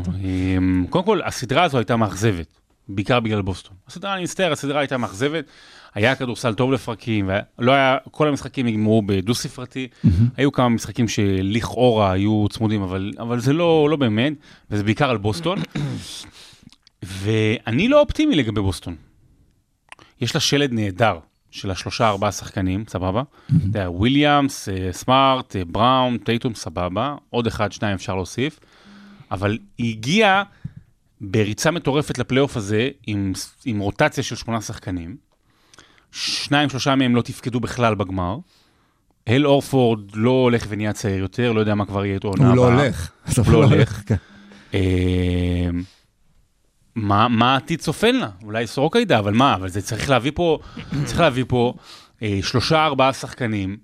[0.90, 2.46] קודם כל, הסדרה הזו הייתה מאכזבת,
[2.88, 3.76] בעיקר בגלל בוסטון.
[3.88, 5.44] הסדרה, אני מצטער, הסדרה הייתה מאכזבת.
[5.94, 9.88] היה כדורסל טוב לפרקים, ולא היה, כל המשחקים נגמרו בדו-ספרתי.
[10.36, 14.32] היו כמה משחקים שלכאורה היו צמודים, אבל, אבל זה לא, לא באמת,
[14.70, 15.58] וזה בעיקר על בוסטון.
[17.02, 18.96] ואני לא אופטימי לגבי בוסטון.
[20.20, 21.18] יש לה שלד נהדר
[21.50, 23.22] של השלושה ארבעה שחקנים, סבבה?
[23.46, 27.14] אתה יודע, וויליאמס, אה, סמארט, אה, בראון, טייטום, סבבה.
[27.30, 28.60] עוד אחד, שניים אפשר להוסיף.
[29.30, 30.42] אבל היא הגיעה
[31.20, 33.32] בריצה מטורפת לפלייאוף הזה עם,
[33.64, 35.16] עם רוטציה של שמונה שחקנים.
[36.12, 38.38] שניים, שלושה מהם לא תפקדו בכלל בגמר.
[39.26, 42.56] הל אורפורד לא הולך ונהיה צעיר יותר, לא יודע מה כבר יהיה איתו עונה הוא
[42.56, 42.82] לא הבאה.
[42.82, 43.10] הולך.
[43.46, 44.02] הוא לא הולך.
[46.96, 48.28] מה, מה העתיד צופן לה?
[48.42, 49.54] אולי סורוקה ידע, אבל מה?
[49.54, 50.58] אבל זה צריך להביא פה,
[51.04, 51.74] צריך להביא פה
[52.22, 53.76] אה, שלושה ארבעה שחקנים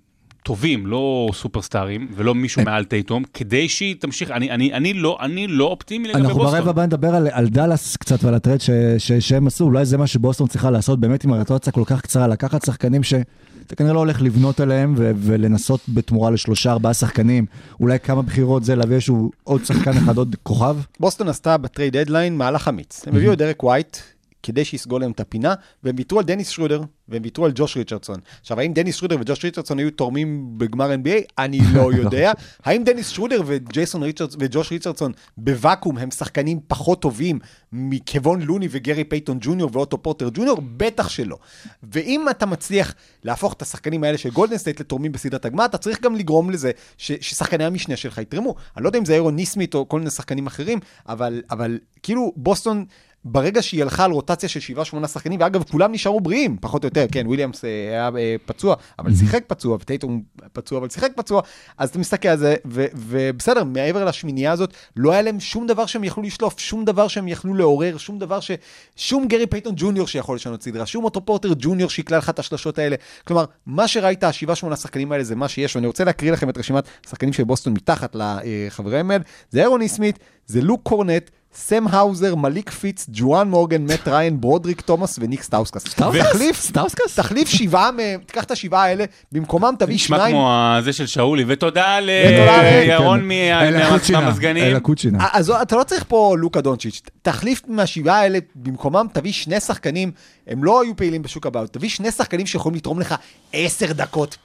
[0.42, 5.46] טובים, לא סופרסטארים, ולא מישהו מעל טייטום, כדי שהיא תמשיך, אני, אני, אני, לא, אני
[5.46, 6.58] לא אופטימי לגבי אנחנו בוסטון.
[6.58, 9.84] ברבע הבא נדבר על, על דאלאס קצת ועל ה trade ש, ש, שהם עשו, אולי
[9.84, 13.92] זה מה שבוסטון צריכה לעשות באמת עם הרוטציה כל כך קצרה, לקחת שחקנים שאתה כנראה
[13.92, 17.46] לא הולך לבנות עליהם ו, ולנסות בתמורה לשלושה ארבעה שחקנים,
[17.80, 20.76] אולי כמה בחירות זה להביא איזשהו עוד שחקן אחד, עוד כוכב.
[21.00, 23.04] בוסטון עשתה ב trade deadline מהלך אמיץ.
[23.06, 23.96] הם הביאו את דרק ווייט
[24.42, 28.16] כדי שיסגור להם את הפינה, והם ויתרו על דניס שרודר, והם ויתרו על ג'וש ריצ'רדסון.
[28.40, 31.32] עכשיו, האם דניס שרודר וג'וש ריצ'רדסון היו תורמים בגמר NBA?
[31.38, 32.32] אני לא יודע.
[32.64, 37.38] האם דניס שרודר וג'ייסון ריצ'רדס וג'וש ריצ'רדסון בוואקום הם שחקנים פחות טובים
[37.72, 40.58] מכבון לוני וגרי פייתון ג'וניור ואוטו פורטר ג'וניור?
[40.76, 41.36] בטח שלא.
[41.82, 46.00] ואם אתה מצליח להפוך את השחקנים האלה של גולדן סטייט לתורמים בסדרת הגמר, אתה צריך
[46.00, 48.54] גם לגרום לזה ש- ששחקני המשנה שלך יתרמו.
[48.76, 50.78] אני לא יודע אם זה ארון ניסמית או כל מיני שחקנים אחרים,
[51.08, 52.84] אבל, אבל כאילו בוסטון...
[53.24, 56.86] ברגע שהיא הלכה על רוטציה של שבעה שמונה שחקנים, ואגב, כולם נשארו בריאים, פחות או
[56.86, 61.42] יותר, כן, וויליאמס אה, היה אה, פצוע, אבל שיחק פצוע, וטייטום פצוע, אבל שיחק פצוע,
[61.78, 62.54] אז אתה מסתכל על זה,
[62.94, 67.28] ובסדר, מעבר לשמינייה הזאת, לא היה להם שום דבר שהם יכלו לשלוף, שום דבר שהם
[67.28, 68.50] יכלו לעורר, שום דבר ש...
[68.96, 72.78] שום גרי פייטון ג'וניור שיכול לשנות סדרה, שום אוטו פורטר ג'וניור שיקלע לך את השלשות
[72.78, 72.96] האלה.
[73.24, 76.58] כלומר, מה שראית, השבעה שמונה שחקנים האלה זה מה שיש, ואני רוצה להקריא לכם את
[76.58, 82.34] רשימת השחקנים של בוסטון מתחת לחבריהם האלה, זה ארון ניסמית, זה לוק קורנט, סם האוזר,
[82.34, 85.84] מליק פיטס, ג'ואן מורגן, מאט ריאן, ברודריק תומאס וניק סטאוסקס.
[85.84, 87.14] תחליף, סטאוסקס?
[87.14, 90.34] תחליף שבעה מהם, תיקח את השבעה האלה, במקומם תביא נשמע שניים.
[90.36, 90.50] כמו
[90.84, 93.26] זה של שאולי, ותודה לירון כן.
[93.26, 94.64] מה- קוצ'ינה, מהמזגנים.
[94.64, 95.26] אלה קוצ'ינה.
[95.32, 100.10] אז אתה לא צריך פה לוקה דונצ'יץ', תחליף מהשבעה האלה, במקומם תביא שני שחקנים,
[100.46, 103.14] הם לא היו פעילים בשוק הבאות, תביא שני שחקנים שיכולים לתרום לך
[103.52, 104.36] עשר דקות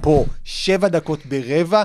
[0.00, 1.82] פה, שבע דקות ברבע,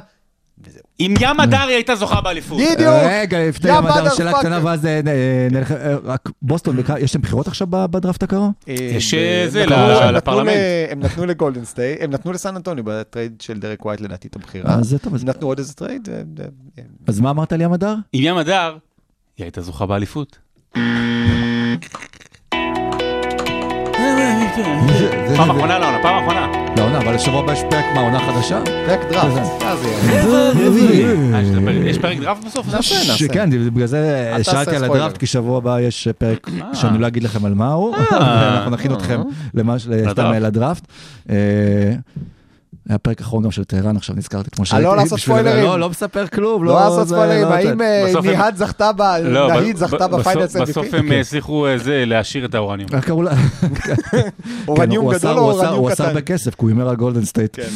[0.68, 0.82] וזהו.
[1.00, 2.58] אם ים הדרי הייתה זוכה באליפות.
[2.58, 2.90] בדיוק.
[3.10, 4.34] רגע, לפני יא המדע, שאלה.
[4.40, 8.52] קטנה, ואז אה, אה, נלך, אה, רק בוסטון, יש להם בחירות עכשיו בדראפט הקרוב?
[8.68, 9.66] יש, אה, אה, זה,
[10.12, 10.54] לפרלמנט.
[10.90, 14.72] הם נתנו לגולדן סטייט, הם נתנו לסן אנטוניו בטרייד של דרק ווייט לדעתי את הבחירה.
[14.76, 16.10] אה, זה טוב, אז- הם נתנו עוד איזה טרייד.
[16.12, 16.46] אה, אה,
[16.80, 16.84] אה.
[17.08, 17.96] אז מה אמרת לי המדר?
[18.14, 18.78] אם ים הדר,
[19.38, 20.38] היא הייתה זוכה באליפות.
[25.38, 26.48] פעם אחרונה לעונה, פעם אחרונה.
[26.78, 28.60] לא עונה, אבל לשבוע הבא יש פרק מה, עונה חדשה?
[28.88, 29.62] פרק דראפט.
[29.62, 29.76] אה,
[31.42, 32.66] יש פרק- יש פרק דראפט בסוף?
[32.74, 33.14] נעשה, נעשה.
[33.18, 34.84] שכן, בגלל זה אל שאלתי על.
[34.84, 36.76] הדראפט, כי שבוע הבא יש פרק אה.
[36.76, 39.22] שאני לא אגיד לכם על מה הוא, ואנחנו נכין אתכם
[39.54, 40.84] למה ש- סתם לדראפט.
[42.90, 45.64] היה פרק אחרון גם של טהרן, עכשיו נזכרתי אתמול אה, לא לעשות ספוילרים.
[45.64, 46.64] לא, לא מספר כלום.
[46.64, 47.82] לא לעשות זה- ספוילרים, לא האם.
[47.82, 49.02] אה, ניהד זכתה ב...
[49.24, 52.90] לא, נהיד זכתה בפיינלס בסוף- בסוף הם אה, הצליחו אה, זה, להשאיר את האורניום.
[52.94, 53.32] איך קראו לה?
[54.68, 56.04] אורניום כן, גדול או אורניום הוא עשה קטן?
[56.10, 57.56] הרבה כסף, כי הוא הימר על גולדן סטייט.
[57.56, 57.68] כן.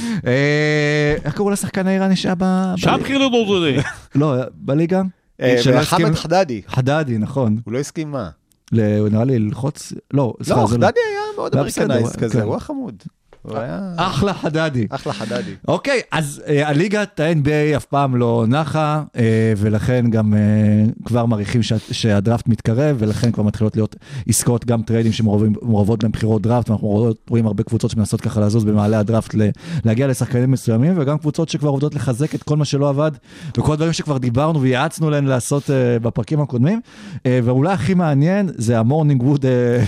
[1.25, 2.43] איך קראו לשחקן האיראני שהיה ב...
[2.75, 3.77] שם ב- חילו בורדודי.
[4.15, 5.01] לא, בליגה?
[5.41, 6.61] וחמד הסכים- חדדי.
[6.67, 7.57] חדדי, נכון.
[7.65, 8.29] הוא לא הסכים מה?
[8.71, 12.43] נראה לי ללחוץ, לא, סליחה, לא, חדדי היה מאוד לא, אמריקנייז בסדר, כזה, כן.
[12.45, 12.95] הוא היה חמוד.
[13.43, 14.87] הוא היה אחלה חדדי.
[14.89, 15.51] אחלה חדדי.
[15.67, 19.23] אוקיי, אז אה, הליגת ה-NBA אף פעם לא נחה, אה,
[19.57, 20.39] ולכן גם אה,
[21.05, 23.95] כבר מעריכים שה- שהדראפט מתקרב, ולכן כבר מתחילות להיות
[24.27, 28.63] עסקאות, גם טריידים שמעורבות בהם בחירות דראפט, ואנחנו רואים- רואים הרבה קבוצות שמנסות ככה לזוז
[28.63, 29.49] במעלה הדראפט, ל-
[29.85, 33.11] להגיע לשחקנים מסוימים, וגם קבוצות שכבר עובדות לחזק את כל מה שלא עבד,
[33.57, 36.81] וכל הדברים שכבר דיברנו וייעצנו להן לעשות אה, בפרקים הקודמים.
[37.25, 39.83] אה, ואולי הכי מעניין זה ה morning wood אה,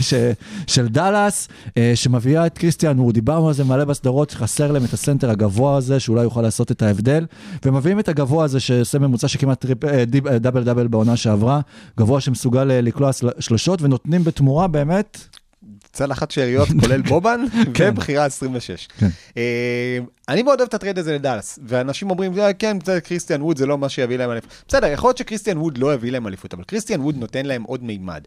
[0.68, 1.48] של דאלאס,
[1.78, 5.78] אה, שמביאה את קריסטיאן ווד, דיברנו על זה מלא בסדרות, שחסר להם את הסנטר הגבוה
[5.78, 7.26] הזה, שאולי יוכל לעשות את ההבדל,
[7.66, 11.60] ומביאים את הגבוה הזה שעושה ממוצע שכמעט טריפ, אה, דיב- אה, דאבל דאבל בעונה שעברה,
[12.00, 15.28] גבוה שמסוגל אה, לקלוע של- שלושות, ונותנים בתמורה באמת,
[15.96, 17.90] צלחת שאריות כולל בובן, כן.
[17.94, 18.88] ובחירה 26.
[19.00, 19.08] כן.
[19.38, 19.98] אה,
[20.30, 23.78] אני מאוד אוהב את הטרייד הזה לדאלאס, ואנשים אומרים, "אה, כן, קריסטיאן ווד זה לא
[23.78, 24.52] מה שיביא להם אליפות.
[24.68, 27.84] בסדר, יכול להיות שקריסטיאן ווד לא יביא להם אליפות, אבל קריסטיאן ווד נותן להם עוד
[27.84, 28.22] מימד.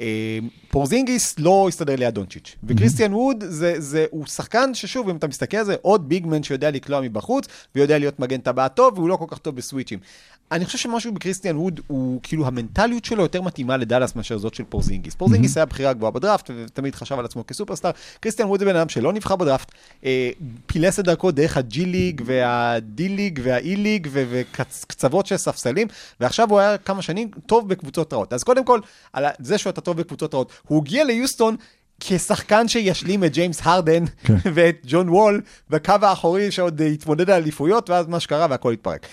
[0.00, 0.38] אה,
[0.70, 5.56] פורזינגיס לא הסתדר ליד דונצ'יץ', וקריסטיאן ווד זה, זה, הוא שחקן ששוב, אם אתה מסתכל
[5.56, 9.16] על זה, עוד big man שיודע לקלוע מבחוץ, ויודע להיות מגן טבעת טוב, והוא לא
[9.16, 9.98] כל כך טוב בסוויצ'ים.
[10.52, 14.64] אני חושב שמשהו בקריסטיאן ווד, הוא כאילו המנטליות שלו יותר מתאימה לדאלאס מאשר זאת של
[14.68, 15.14] פורזינגיס.
[15.14, 17.90] פורזינגיס היה בחירה גבוהה בדראפט, ותמיד חשב על עצמו כסופרסטאר.
[18.20, 19.72] קריסטיאן ווד זה בן אדם שלא נבחר בדראפט,
[20.04, 20.30] אה,
[20.66, 25.36] פילס את דרכו דרך ה G League וה D League וה A League וקצוות של
[25.36, 25.88] ספסלים,
[26.20, 28.32] ועכשיו הוא היה כמה שנים טוב בקבוצות רעות.
[28.32, 28.80] אז קודם כל,
[29.12, 31.56] על זה שהוא אתה טוב בקבוצות רעות, הוא הגיע ליוסטון.
[32.00, 34.34] כשחקן שישלים את ג'יימס הרדן כן.
[34.54, 35.40] ואת ג'ון וול
[35.70, 39.06] בקו האחורי שעוד התמודד על אליפויות ואז מה שקרה והכל התפרק.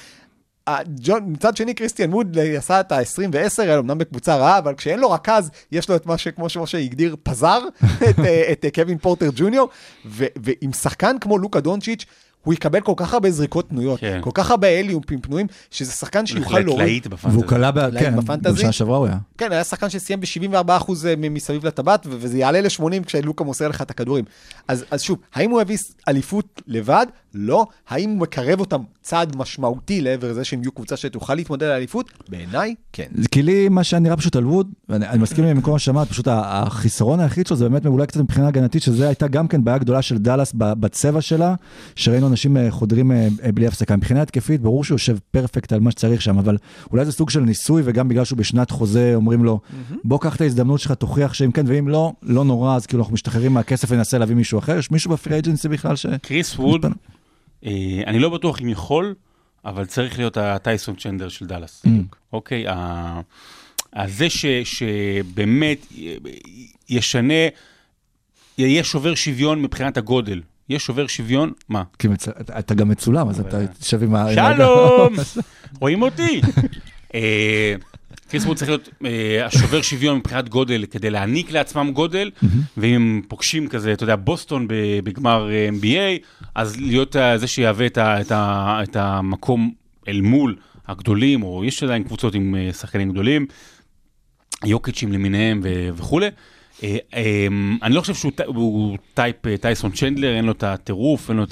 [0.68, 3.04] אה, ג'ון, מצד שני קריסטיאן ווד אה, עשה את ה-20
[3.34, 6.78] ו-10 האלה, אמנם בקבוצה רעה, אבל כשאין לו רכז, יש לו את מה שכמו שמשה
[6.78, 7.60] הגדיר פזר,
[8.10, 9.70] את, אה, את אה, קווין פורטר ג'וניור,
[10.06, 12.06] ו- ועם שחקן כמו לוקה דונצ'יץ',
[12.44, 14.20] הוא יקבל כל כך הרבה זריקות פנויות, כן.
[14.24, 16.86] כל כך הרבה אליופים פנויים, שזה שחקן שיוכל להוריד.
[16.88, 17.38] להיט בפנטזי.
[17.38, 18.54] והוא קלע, ב- כן, בפנטזי?
[18.54, 19.18] בשנה שעברה הוא היה.
[19.38, 24.26] כן, היה שחקן שסיים ב-74% מסביב לטבעת, וזה יעלה ל-80 כשלוקה מוסר לך את הכדורים.
[24.68, 27.06] אז, אז שוב, האם הוא יביא אליפות לבד?
[27.34, 27.66] לא.
[27.88, 32.12] האם הוא מקרב אותם צעד משמעותי לעבר זה שהם יהיו קבוצה שתוכל להתמודד על האליפות?
[32.30, 33.08] בעיניי, כן.
[33.16, 36.10] זה כי לי מה שנראה פשוט על ווד, ואני אני מסכים עם כל מה שאמרת,
[36.10, 39.78] פשוט החיסרון היחיד שלו זה באמת אולי קצת מבחינה הגנתית, שזה הייתה גם כן בעיה
[39.78, 41.56] גדולה של דאלאס ב- בצבע שלה,
[41.96, 43.96] שראינו אנשים אה, חודרים אה, אה, בלי הפסקה.
[43.96, 46.58] מבחינה התקפית, ברור שהוא יושב פרפקט על מה שצריך שם, אבל
[46.92, 49.60] אולי זה סוג של ניסוי, וגם בגלל שהוא בשנת חוזה, אומרים לו,
[50.04, 53.14] בוא קח את ההזדמנות שלך, תוכיח שאם כן, ואם לא, לא נורא, אז כאילו אנחנו
[53.14, 54.78] משתחררים מהכסף וננסה להביא מישהו אחר.
[54.78, 56.06] יש מישהו בפרי אג'נסי בכלל ש...
[56.22, 56.86] קריס ווד,
[58.08, 59.16] אני לא בטוח אם יכול,
[59.66, 61.86] אבל צריך להיות הטייסון צ'נדר של דאלאס.
[62.34, 62.66] אוקיי,
[64.08, 64.28] זה
[64.64, 65.88] שבאמת
[66.90, 67.34] ישנה,
[68.58, 70.42] יהיה שובר שוויון מבחינת הגודל.
[70.70, 71.84] יש שובר שוויון, מה?
[72.00, 72.28] כי מצ...
[72.30, 73.62] אתה גם מצולם, אז אתה ה...
[74.02, 75.14] עם ה- שלום,
[75.82, 76.42] רואים אותי?
[78.34, 82.32] קריס ווד צריך להיות אה, השובר שוויון מבחינת גודל, כדי להעניק לעצמם גודל,
[82.78, 84.68] ואם הם פוגשים כזה, אתה יודע, בוסטון
[85.04, 86.26] בגמר אה, NBA,
[86.56, 87.88] אז להיות אה, זה שיהווה
[88.38, 89.74] את המקום
[90.08, 90.56] אל מול
[90.88, 93.46] הגדולים, או יש עדיין קבוצות עם שחקנים גדולים,
[94.66, 95.62] יוקיצ'ים למיניהם
[95.96, 96.28] וכולי.
[96.84, 96.98] אה,
[97.82, 101.44] אני לא חושב שהוא type טייסון צ'נדלר, אין לו את הטירוף, אין לו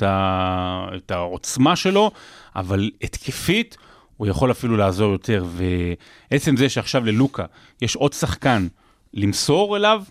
[0.95, 2.11] את העוצמה שלו,
[2.55, 3.77] אבל התקפית
[4.21, 5.45] הוא יכול אפילו לעזור יותר.
[6.31, 7.45] ועצם זה שעכשיו ללוקה
[7.81, 8.67] יש עוד שחקן
[9.13, 10.03] למסור אליו,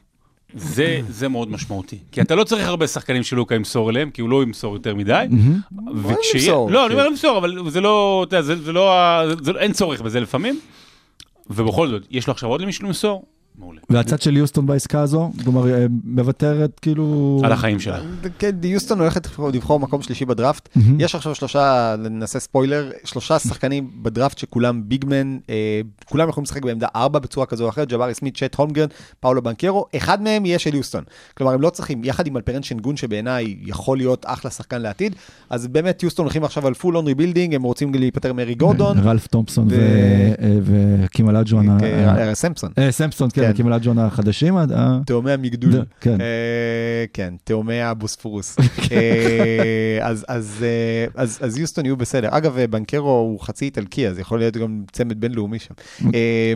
[0.55, 1.99] זה, זה מאוד משמעותי.
[2.13, 5.27] כי אתה לא צריך הרבה שחקנים שלוקה ימסור אליהם, כי הוא לא ימסור יותר מדי.
[5.97, 6.71] וכשיהיה- ימסור?
[6.71, 6.99] לא, אני כן.
[6.99, 8.93] אומר למסור, אבל זה לא, אתה יודע, זה, זה לא,
[9.59, 10.61] אין צורך בזה לפעמים.
[11.51, 13.25] ובכל זאת, יש לו עכשיו עוד למישהו למסור?
[13.61, 13.81] מעולה.
[13.91, 17.41] והצד של יוסטון בעסקה הזו, כלומר, אה, מוותרת כאילו...
[17.45, 17.99] על החיים שלה.
[18.39, 20.69] כן, יוסטון הולכת לבחור- מקום שלישי בדראפט.
[20.99, 26.63] יש עכשיו שלושה, נעשה ספוילר, שלושה שחקנים בדראפט שכולם big man, אה, כולם יכולים לשחק
[26.65, 28.87] בעמדה 4 בצורה כזו או אחרת, ג'בארי סמית, צ'ט הולמגרן,
[29.21, 31.05] פאולו בנקרו, אחד מהם יהיה של יוסטון.
[31.37, 35.15] כלומר, הם לא צריכים, יחד עם אלפרן שנגון שבעיניי יכול להיות אחלה שחקן לעתיד,
[35.51, 39.27] אז באמת יוסטון הולכים עכשיו על full on rebuilding, הם רוצים להיפטר מאריק גורדון, רלף
[39.27, 39.75] תומפסון ו-
[40.63, 41.05] ו-
[41.83, 42.71] אה, אה, סמפסון.
[42.91, 43.57] סמפסון, כן, כן.
[43.57, 44.57] האקים אולאג'ואן החדשים.
[44.57, 45.73] ה- ה- תאומי המגדול.
[46.01, 46.21] כן.
[46.21, 46.27] אה,
[47.13, 48.57] כן, תאומי הבוספורוס.
[48.93, 49.99] אה,
[50.29, 50.65] אז-
[51.43, 52.29] אה, יוסטון יהיו בסדר.
[52.31, 55.75] אגב, אה, בנקרו הוא חצי איטלקי, אז יכול להיות גם צמד בינלאומי שם.
[56.15, 56.53] אה,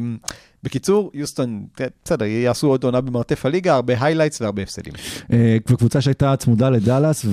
[0.62, 4.92] בקיצור, יוסטון, אה, בסדר, יעשו עוד עונה במרתף הליגה, הרבה highlights והרבה הפסדים.
[5.32, 7.26] אה, וקבוצה שהייתה צמודה לדאלאס,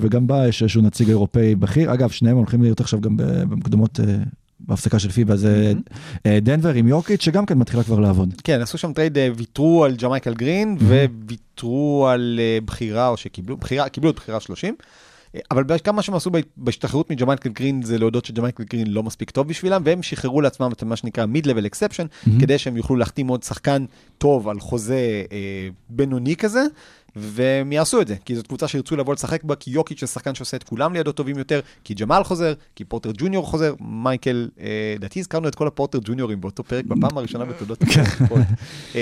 [0.00, 1.92] וגם בה יש איזשהו נציג אירופאי בכיר.
[1.94, 4.04] אגב, שניהם הולכים להיות עכשיו גם ב- במוקדמות אה,
[4.68, 5.72] בהפסקה של פיבה, זה
[6.26, 8.34] אה, דנבר עם יוקיץ', שגם כן מתחילה כבר לעבוד.
[8.44, 13.56] כן, עשו שם טרייד, אה, ויתרו על ג'מייקל גרין, וויתרו על אה, בחירה, או שקיבלו,
[13.56, 14.74] בחירה, קיבלו את בחירה 30.
[15.34, 19.30] אה, אבל כמה שהם עשו בה- בהשתחררות מג'מייקל גרין זה להודות שג'מייקל גרין לא מספיק
[19.30, 23.42] טוב בשבילם, והם שחררו לעצמם את מה שנקרא mid-level exception, כדי שהם יוכלו להחתים עוד
[23.42, 23.84] שחקן
[24.18, 24.98] טוב על חוזה
[25.32, 25.38] אה,
[25.90, 26.64] בינוני כזה,
[27.16, 30.34] והם יעשו את זה, כי זאת קבוצה שירצו לבוא לשחק בה, כי יוקיץ' זה שחקן
[30.34, 34.66] שעושה את כולם לידו טובים יותר, כי ג'מאל חוזר, כי פורטר ג'וניור חוזר, מייקל, אה,
[34.98, 38.30] לדעתי הזכרנו את כל הפורטר ג'וניורים באותו פרק, בפעם הראשונה בתולדות הפרק.
[38.94, 39.00] אה,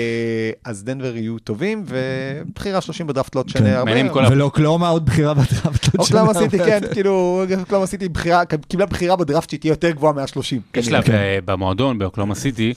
[0.63, 3.85] אז דנבר יהיו טובים, ובחירה 30 בדראפט לא תשנה הרבה.
[3.91, 5.63] מעניין כל ה- ולאוקלהומה עוד בחירה בדראפט.
[5.85, 6.43] עוד אוקלהומה שנה.
[6.43, 10.39] סיטי, כן, כאילו, אוקלהומה סיטי בחירה- קיבלה בחירה בדראפט שהיא תהיה יותר גבוהה מה-30.
[10.75, 11.05] יש לה ב-
[11.45, 12.73] במועדון, באוקלהומה סיטי,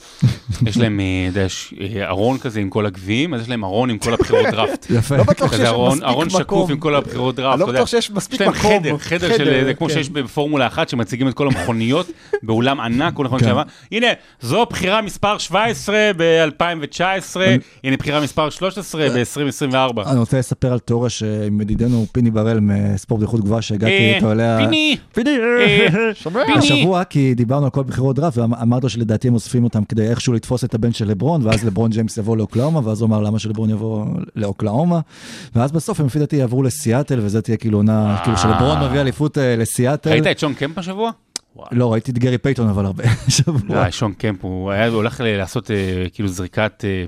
[0.65, 3.63] יש להם, אה, אתה יודע, יש, אה, ארון כזה עם כל הגביעים, אז יש להם
[3.63, 4.85] ארון עם כל הבחירות דראפט.
[4.97, 5.15] יפה.
[5.27, 6.71] בטוח שיש מספיק ארון שקוף מקום.
[6.71, 7.73] עם כל הבחירות דראפט, אני לא.
[7.73, 8.71] בטוח שיש מספיק יש להם מקום.
[8.71, 9.93] חדר, חדר של, זה כמו כן.
[9.93, 12.07] שיש בפורמולה אחת, שמציגים את כל המכוניות
[12.43, 13.45] באולם ענק, כל נכון כן.
[13.45, 13.63] שעבר.
[13.91, 14.07] הנה,
[14.41, 17.37] זו בחירה מספר 17 ב-2019,
[17.83, 20.09] הנה בחירה מספר 13 ב-2024.
[20.11, 24.57] אני רוצה לספר על תיאוריה שעם ידידנו פיני בראל מספורט איכות גבוהה שהגעתי איתו אליה.
[24.57, 25.29] פיני, פיני!
[25.29, 26.13] אה,
[26.45, 26.57] פיני.
[26.57, 30.33] השבוע, כי דיברנו על כל בחירות דראפט, ואמרת לו שלדעתי הם אוספים אותם כדי איכשהו
[30.33, 33.69] לתפוס את הבן של לברון, ואז לברון ג'יימס יבוא לאוקלאומה, ואז הוא אמר למה שלברון
[33.69, 34.05] יבוא
[34.35, 34.99] לאוקלאומה,
[35.55, 39.37] ואז בסוף הם לפי דעתי יעברו לסיאטל, וזה תהיה כאילו עונה, כאילו שלברון מביא אליפות
[39.37, 40.09] אה, לסיאטל.
[40.09, 41.11] ראית את שון קמפ השבוע?
[41.71, 43.77] לא, ראיתי את גרי פייתון אבל הרבה שבוע.
[43.77, 45.75] וואי, שון קמפ, הוא היה הולך לעשות אה,
[46.13, 47.05] כאילו זריקת אה,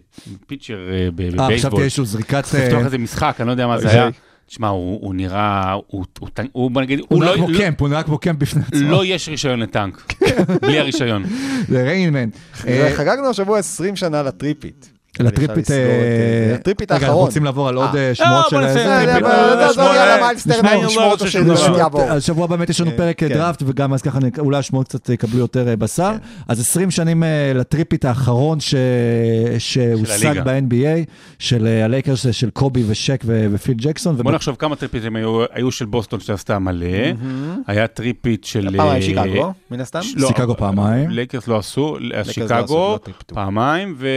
[0.47, 1.82] פיצ'ר אה, ב- אה, חשבתי בבייסבול.
[1.84, 2.38] איזשהו זריקת...
[2.53, 3.89] לפתוח אה, איזה משחק, אני לא יודע מה זה.
[3.89, 4.10] היה.
[4.47, 7.49] תשמע, הוא הוא נראה, הוא- הוא טנק- הוא בוא נגיד, הוא הוא נראה לא- כמו
[7.49, 8.91] לא- קמפ, הוא נראה כמו קמפ בפני עצמו.
[8.91, 10.14] לא יש רישיון לטנק,
[10.62, 11.24] בלי הרישיון.
[11.68, 12.30] זה ריינמן.
[12.68, 14.89] אה, חגגנו השבוע 20 שנה לטריפית.
[15.20, 15.57] לטריפית...
[15.57, 17.26] לסגור את, אה, אה, רגע, אנחנו האחרון.
[17.26, 18.09] רוצים לעבור על עוד אה.
[18.09, 18.55] אה, שמועות אה, של...
[18.57, 19.03] אה,
[19.95, 22.01] יאללה, מיילס טרנר, נשמע- נשמור אותו שזה לא, יעבור.
[22.01, 23.28] השבוע באמת יש לנו אה, פרק כן.
[23.28, 26.11] דראפט, וגם אז ככה אולי השמועות קצת יקבלו יותר אה, בשר.
[26.47, 28.57] אז 20 שנים אה, ל three-peat האחרון
[29.59, 30.39] שהושג.
[30.45, 31.05] ב-NBA,
[31.39, 34.15] של אה, הלייקרס, אה, של קובי ושק ופיל ג'קסון.
[34.17, 35.15] בוא נחשוב כמה טריפיטים
[35.53, 36.88] היו של בוסטון שעשתה מלא,
[37.67, 38.78] היה three-peat של...
[38.78, 39.99] פעמיים אה, שיקגו, מן הסתם.
[40.15, 41.09] לא, שיקגו פעמיים.
[41.09, 42.99] לייקרס לא עשו, לא שיקגו לא.
[43.28, 44.07] פעמיים, ו-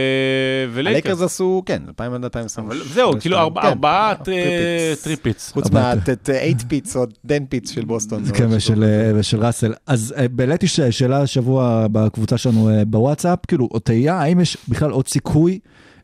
[0.73, 2.67] ולייקרס הלייקרס עשו, כן, 2000 עד 2020.
[2.67, 3.41] אבל זהו, כאילו כן.
[3.67, 5.03] ארבעה three-peats.
[5.03, 5.51] three-peats.
[5.51, 5.95] חוץ ארבעה.
[5.95, 8.23] מה-8 peats או 10 peats של בוסטון.
[8.33, 9.73] כן, ושל, אה, ושל ראסל.
[9.87, 14.57] אז אה, העליתי ש- שאלה השבוע בקבוצה שלנו אה, בוואטסאפ, כאילו, או תהייה, האם יש
[14.69, 15.59] בכלל עוד סיכוי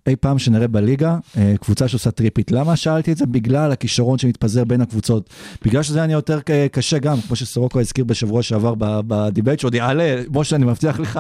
[0.08, 2.51] אי פעם שנראה בליגה אה, קבוצה שעושה three-peat?
[2.52, 3.26] למה שאלתי את זה?
[3.26, 5.30] בגלל הכישרון שמתפזר בין הקבוצות.
[5.66, 6.39] בגלל שזה היה יותר
[6.72, 11.20] קשה גם, כמו שסורוקו הזכיר בשבוע שעבר ב debate, שעוד יעלה, משה, אני מבטיח לך,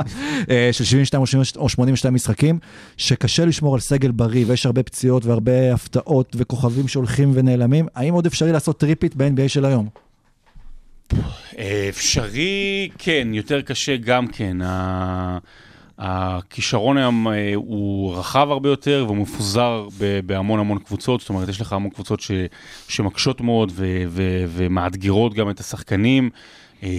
[0.49, 2.59] אה, של 72 או 82 או 82 משחקים,
[2.97, 7.87] שקשה לשמור על סגל בריא, ויש הרבה פציעות והרבה הפתעות וכוכבים שהולכים ונעלמים.
[7.95, 9.89] האם עוד אפשרי לעשות טריפית ב-NBA של היום?
[11.57, 14.57] אה, אפשרי, כן, יותר קשה גם כן.
[15.99, 19.87] הכישרון היום אה, הוא רחב הרבה יותר והוא מפוזר
[20.25, 22.31] בהמון המון קבוצות, זאת אומרת, יש לך המון קבוצות ש,
[22.87, 26.29] שמקשות מאוד ו, ו, ומאתגרות גם את השחקנים.
[26.83, 26.89] אה,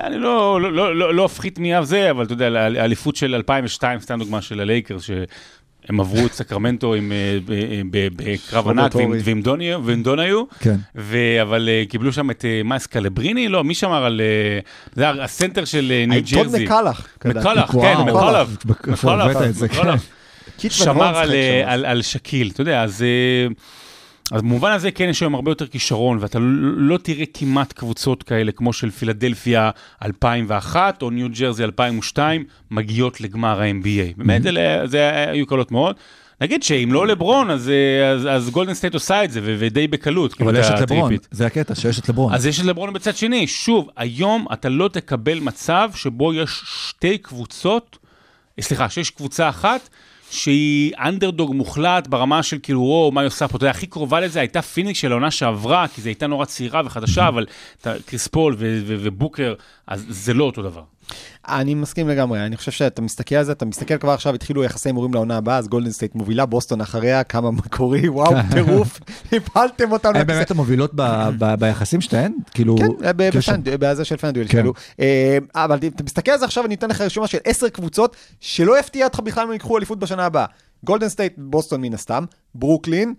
[0.00, 4.00] אני לא, לא, לא, לא, לא אפחית מאף זה, אבל אתה יודע, האליפות של 2002,
[4.00, 5.10] סתם דוגמה של הלייקרס,
[5.86, 7.38] שהם עברו את סקרמנטו עם, אה,
[7.90, 9.18] ב- בקרב ענק ועם, טורי.
[9.24, 10.44] ועם דוני, ועם דון היו.
[10.60, 10.76] כן.
[10.96, 13.48] ו- אבל uh, קיבלו שם את, מה, סקלבריני?
[13.48, 14.20] לא, מי שמר על...
[14.94, 16.64] זה הסנטר של ניו ג'רזי.
[16.64, 17.08] מקלח.
[17.24, 17.72] מקלח.
[17.72, 17.94] כן,
[19.20, 19.68] הבאת את זה?
[19.68, 19.98] כן.
[20.68, 21.72] שמר אה.
[21.72, 23.04] על, על שקיל, אתה יודע, אז...
[24.32, 28.22] אז במובן הזה כן יש היום הרבה יותר כישרון, ואתה לא, לא תראה כמעט קבוצות
[28.22, 29.70] כאלה כמו של פילדלפיה
[30.04, 34.14] 2001 או ניו ג'רזי 2002 מגיעות לגמר ה-NBA.
[34.16, 34.42] באמת,
[34.84, 35.96] זה היו קלות מאוד.
[36.40, 37.70] נגיד שאם לא לברון, אז,
[38.14, 40.34] אז, אז גולדן סטייט עושה את זה, ודי בקלות.
[40.34, 41.12] כאילו, אבל יש את לברון.
[41.30, 42.34] זה הקטע, שיש את לברון.
[42.34, 43.46] אז יש את לברון בצד שני.
[43.46, 47.98] שוב, היום אתה לא תקבל מצב שבו יש שתי קבוצות,
[48.58, 49.88] אה, סליחה, שיש קבוצה אחת
[50.30, 53.56] שהיא אנדרדוג מוחלט ברמה של כאילו, וואו, מה היא עושה פה?
[53.56, 56.82] אתה יודע, הכי קרובה לזה הייתה פיניקס של העונה שעברה, כי זו הייתה נורא צעירה
[56.84, 57.46] וחדשה, אבל
[58.06, 59.54] קריס פול ובוקר,
[59.86, 60.82] אז זה לא אותו דבר.
[61.48, 64.88] אני מסכים לגמרי, אני חושב שאתה מסתכל על זה, אתה מסתכל כבר עכשיו, התחילו יחסי
[64.88, 69.00] הימורים לעונה הבאה, אז גולדן סטייט מובילה, בוסטון אחריה, כמה מקורי, וואו, טירוף,
[69.32, 70.34] הפלתם אותנו מהכיסא.
[70.34, 70.92] באמת המובילות
[71.58, 72.32] ביחסים שלהן?
[72.50, 72.76] כאילו...
[72.76, 72.86] כן,
[73.38, 74.50] בפן- בזה של FanDuel כן.
[74.52, 74.72] כאילו.
[75.00, 78.78] אה, אבל אתה מסתכל על זה עכשיו, אני אתן לך רשימה של עשר קבוצות, שלא
[78.80, 80.46] יפתיע אותך בכלל אם ייקחו אליפות בשנה הבאה.
[80.84, 83.14] גולדן סטייט, בוסטון מן הסתם, ברוקלין,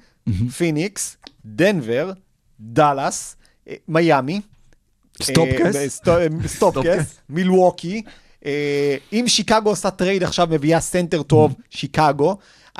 [0.57, 2.11] פיניקס, דנבר,
[2.59, 3.35] דאלאס,
[3.69, 4.41] אה, מיאמי.
[5.23, 5.75] סטופקס?
[5.75, 8.01] אה, סטו- אה, סטופקס, מילווקי.
[8.45, 12.37] אה, אם שיקגו עושה trade עכשיו, מביאה סנטר טוב, שיקגו.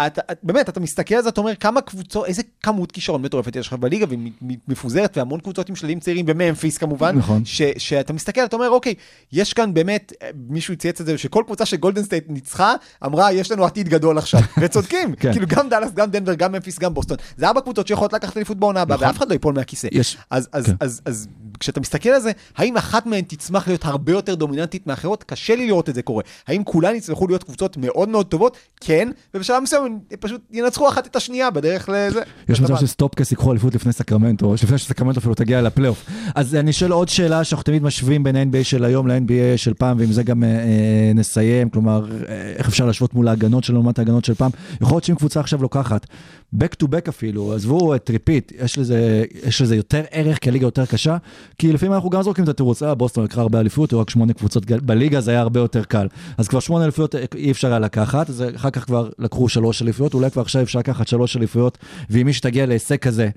[0.08, 3.56] אתה, את- באמת, אתה מסתכל על זה, אתה אומר כמה קבוצות, איזה כמות כישרון מטורפת
[3.56, 7.18] יש לך בליגה, והיא מ- מ- מפוזרת, והמון קבוצות עם שלדים צעירים, וממפיס כמובן.
[7.18, 7.46] נכון.
[7.46, 8.94] ש, שאתה מסתכל, אתה אומר, אוקיי,
[9.34, 12.74] יש כאן באמת, אה, מישהו צייץ את זה, שכל קבוצה שגולדן סטייט ניצחה,
[13.06, 14.40] אמרה, יש לנו עתיד גדול עכשיו.
[14.62, 15.32] וצודקים, כן.
[15.34, 17.18] כאילו גם דאלאס, גם דנבר, גם ממפיס, גם בוסטון.
[17.38, 19.88] זה ארבע קבוצות שיכולות לקחת אליפות בעונה הבאה, ואף אחד לא ייפול מהכיסא.
[19.92, 20.74] יש- אז, אז, כן.
[20.80, 21.28] אז, אז
[21.60, 25.24] כשאתה מסתכל על זה, האם אחת מהן תצמח להיות הרבה יותר דומיננטית מאחרות?
[25.24, 26.24] קשה לי לראות את זה קורה.
[26.48, 28.58] האם כולן יצמחו להיות קבוצות מאוד מאוד טובות?
[28.82, 32.22] כן, ובשלב מסוים הם פשוט ינצחו אחת את השנייה בדרך לזה.
[32.50, 32.76] יש מצב.
[32.76, 36.06] שסטופקס ייקחו אליפות לפני סקרמנטו, או לפני שסקרמנטו אפילו תגיע לפלייאוף.
[36.36, 40.00] אז אני שואל עוד שאלה שאנחנו תמיד משווים בין ה-NBA של היום ל-NBA של פעם,
[40.00, 44.00] ועם זה גם אה, אה, נסיים, כלומר, אה, איך אפשר להשוות מול ההגנות שלנו לעומת
[44.00, 44.52] ההגנות של פעם.
[44.82, 46.08] יכול להיות שאם קבוצה עכשיו לוקחת,
[46.56, 50.66] back to back אפילו, עזבו את three-peat, יש לזה, יש לזה יותר ערך כי הליגה
[50.66, 51.18] יותר קשה,
[51.58, 54.66] כי לפעמים אנחנו גם זורקים את התירוץ, אה, בוסטון לקחה הרבה אליפות, רק שמונה קבוצות
[54.66, 56.08] בליגה, זה היה הרבה יותר קל.
[56.38, 59.82] אז כבר שמונה אליפויות אה, אי אפשר היה לקחת, אז אחר כך כבר לקחו שלוש
[59.82, 61.78] אליפויות, אולי כבר עכשיו אפשר לקחת שלוש אליפויות,
[62.10, 63.30] ואם מי שתגיע להישג כזה,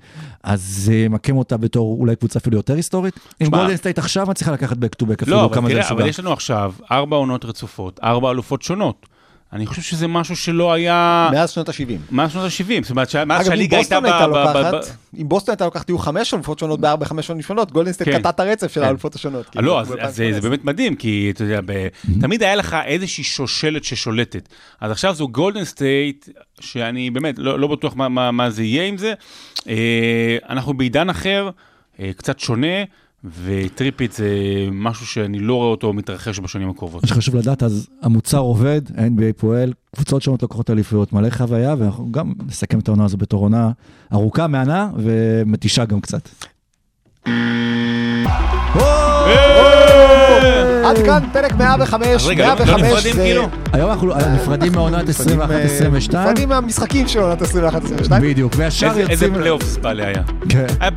[0.43, 3.19] אז זה ימקם אותה בתור אולי קבוצה אפילו יותר היסטורית.
[3.41, 6.07] אם גולדן סטייט עכשיו מצליחה לקחת back to back אפילו, לא, כמה זה תראה, אבל.
[6.07, 9.12] יש לנו עכשיו ארבע עונות רצופות, ארבע אלופות שונות.
[9.53, 11.29] אני חושב שזה משהו שלא היה...
[11.31, 11.91] מאז שנות ה-70.
[12.11, 14.57] מאז שנות ה-70, זאת אומרת, ש- מאז אגב, אם שהליגה הייתה בוסטון הייתה ב- ב-
[14.57, 17.91] ב- לוקחת, אם בוסטון הייתה לוקחת, יהיו חמש אלופות שונות בארבע, חמש שנים שונות, גולדן
[17.91, 18.19] סטייט כן.
[18.19, 18.85] קטע את הרצף של כן.
[18.87, 19.45] האלופות השונות.
[19.45, 21.87] אה, כאילו, לא, אז ב- אז זה זה באמת מדהים, כי אתה יודע, ב-
[22.21, 24.49] תמיד היה לך איזושהי שושלת ששולטת.
[24.81, 26.29] אז עכשיו זו גולדן סטייט,
[26.59, 29.13] שאני באמת לא לא בטוח מה- מה מה זה יהיה עם זה.
[29.67, 29.75] אה,
[30.49, 31.49] אנחנו בעידן אחר,
[31.99, 32.67] אה, קצת שונה,
[33.23, 34.27] ו three-peat זה
[34.71, 37.03] משהו שאני לא רואה אותו מתרחש בשנים הקרובות.
[37.03, 42.11] מה שחשוב לדעת, אז המוצר עובד, ה-NBA פועל, קבוצות שונות לוקחות אליפויות, מלא חוויה, ואנחנו
[42.11, 43.71] גם נסכם את העונה הזו בתור עונה
[44.13, 46.29] ארוכה, מהנה ומתישה גם קצת.
[50.97, 53.21] עד כאן פרק 105, אז רגע, לא- לא 105 נפרדים זה...
[53.23, 53.49] כאילו?
[53.73, 57.45] היום אנחנו נפרדים מעונת נפרדים, אה, 21-22, נפרדים מהמשחקים של עונת 21-22.
[58.21, 59.33] בדיוק, והשאר איזה- איזה יוצאים...
[59.35, 60.21] פלייאוף ספאלי היה.
[60.49, 60.65] כן.
[60.79, 60.91] היה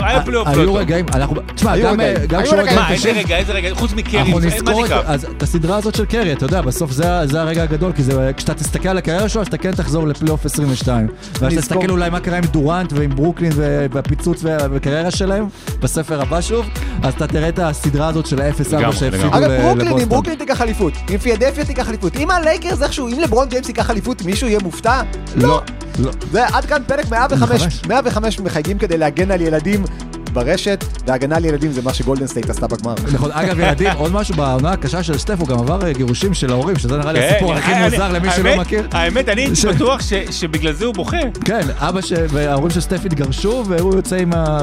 [0.00, 0.56] היה פלייאוף, היה-.
[0.56, 0.76] לא היו טוב.
[0.76, 2.00] רגעים, אנחנו, תשמע, גם.
[2.00, 5.02] רגעים מה, איזה רגע, איזה רגע, חוץ מקרי, אנחנו מה נזכור, את- נקרא?
[5.06, 7.10] אז את הסדרה הזאת של קרי, אתה יודע, בסוף זה
[7.40, 11.06] הרגע הגדול, כי זה- כשאתה תסתכל על הקריירה שלו, אז אתה כן תחזור לפלייאוף 22.
[11.40, 11.54] ואז.
[11.54, 13.52] תסתכל אולי מה קרה עם דורנט ועם ברוקלין
[13.92, 15.44] והפיצוץ וה- והקריירה שלהם,
[15.80, 16.66] בספר הבא שוב,
[17.02, 19.46] אז אתה תראה את הסדרה הזאת של ה-0-4 לגמרי, שהפסידו לגמרי.
[19.46, 20.08] אגב, ברוקלין, אם.
[20.08, 24.22] ברוקלין תיקח אליפות, אם פילדלפיה תיקח אליפות, אם הלייקרס איכשהו, אם לברון ג'יימס ייקח אליפות,
[24.22, 25.02] מישהו יהיה מופתע?
[25.36, 25.60] לא,
[25.98, 26.10] לא.
[26.32, 29.84] זה עד כאן פרק 105, 105 מחייגים כדי להגן על ילדים
[30.32, 32.94] ברשת, והגנה על ילדים זה מה שגולדן סטייט עשתה בגמר.
[33.12, 36.50] נכון, אגב ילדים, עוד משהו בעונה הקשה של סטף, הוא גם עבר אה, גירושים של
[36.52, 38.88] ההורים, שזה נראה לי כן, הסיפור הכי מוזר למי שלא מכיר.
[38.92, 41.16] האמת, אני הייתי ש- בטוח שבגלל זה הוא בוכה.
[41.44, 42.12] כן, אבא ש...
[42.28, 44.58] וההורים של סטף התגרשו, והוא יוצא עם ה...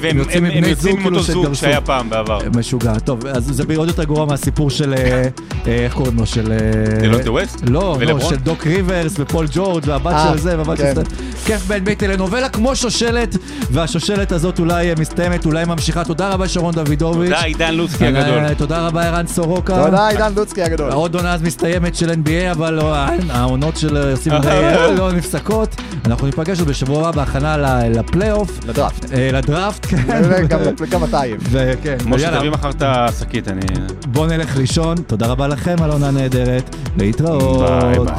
[0.00, 1.60] והם יוצאים עם עם כאילו אותו זוג שהתגרשו.
[1.60, 2.38] שהיה פעם בעבר.
[2.56, 2.98] משוגע.
[2.98, 5.22] טוב, אז זה עוד יותר גרוע מהסיפור של, אה,
[5.66, 6.26] אה, איך קוראים לו?
[6.26, 6.52] של...
[7.00, 7.60] דלונטה ווסט?
[7.68, 8.20] לא, לא?
[8.20, 10.92] של דוק ריברס ופול ג'ורג' והבת של זה והבת כן.
[10.94, 11.02] של זה.
[11.46, 13.36] כיף בן בית טלנובלה כמו שושלת,
[13.70, 16.04] והשושלת הזאת אולי מסתיימת, אולי ממשיכה.
[16.04, 17.30] תודה רבה שרון דוידוביץ'.
[17.30, 18.54] תודה, עידן לוצקי אה, הגדול.
[18.54, 19.84] תודה רבה ערן סורוקה.
[19.84, 20.92] תודה, עידן לוצקי הגדול.
[20.92, 22.94] עוד עונה אז מסתיימת של NBA, אבל לא,
[23.30, 24.46] העונות של עושים NBA
[24.98, 25.76] לא נפסקות.
[26.06, 27.56] אנחנו ניפגש עוד בשבוע הבא בהכנה
[27.88, 29.12] לפלייאוף, לדראפט.
[29.12, 29.96] אה, לדראפט, כן.
[30.22, 31.40] וגם- וגם אתה עייף.
[31.50, 33.60] וכן, משה, יאללה, תביא מחר את השקית, אני...
[34.06, 34.96] בואו נלך לישון.
[35.06, 36.76] תודה רבה לכם על עונה נהדרת.
[36.96, 37.70] להתראות.
[37.80, 38.14] ביי ביי.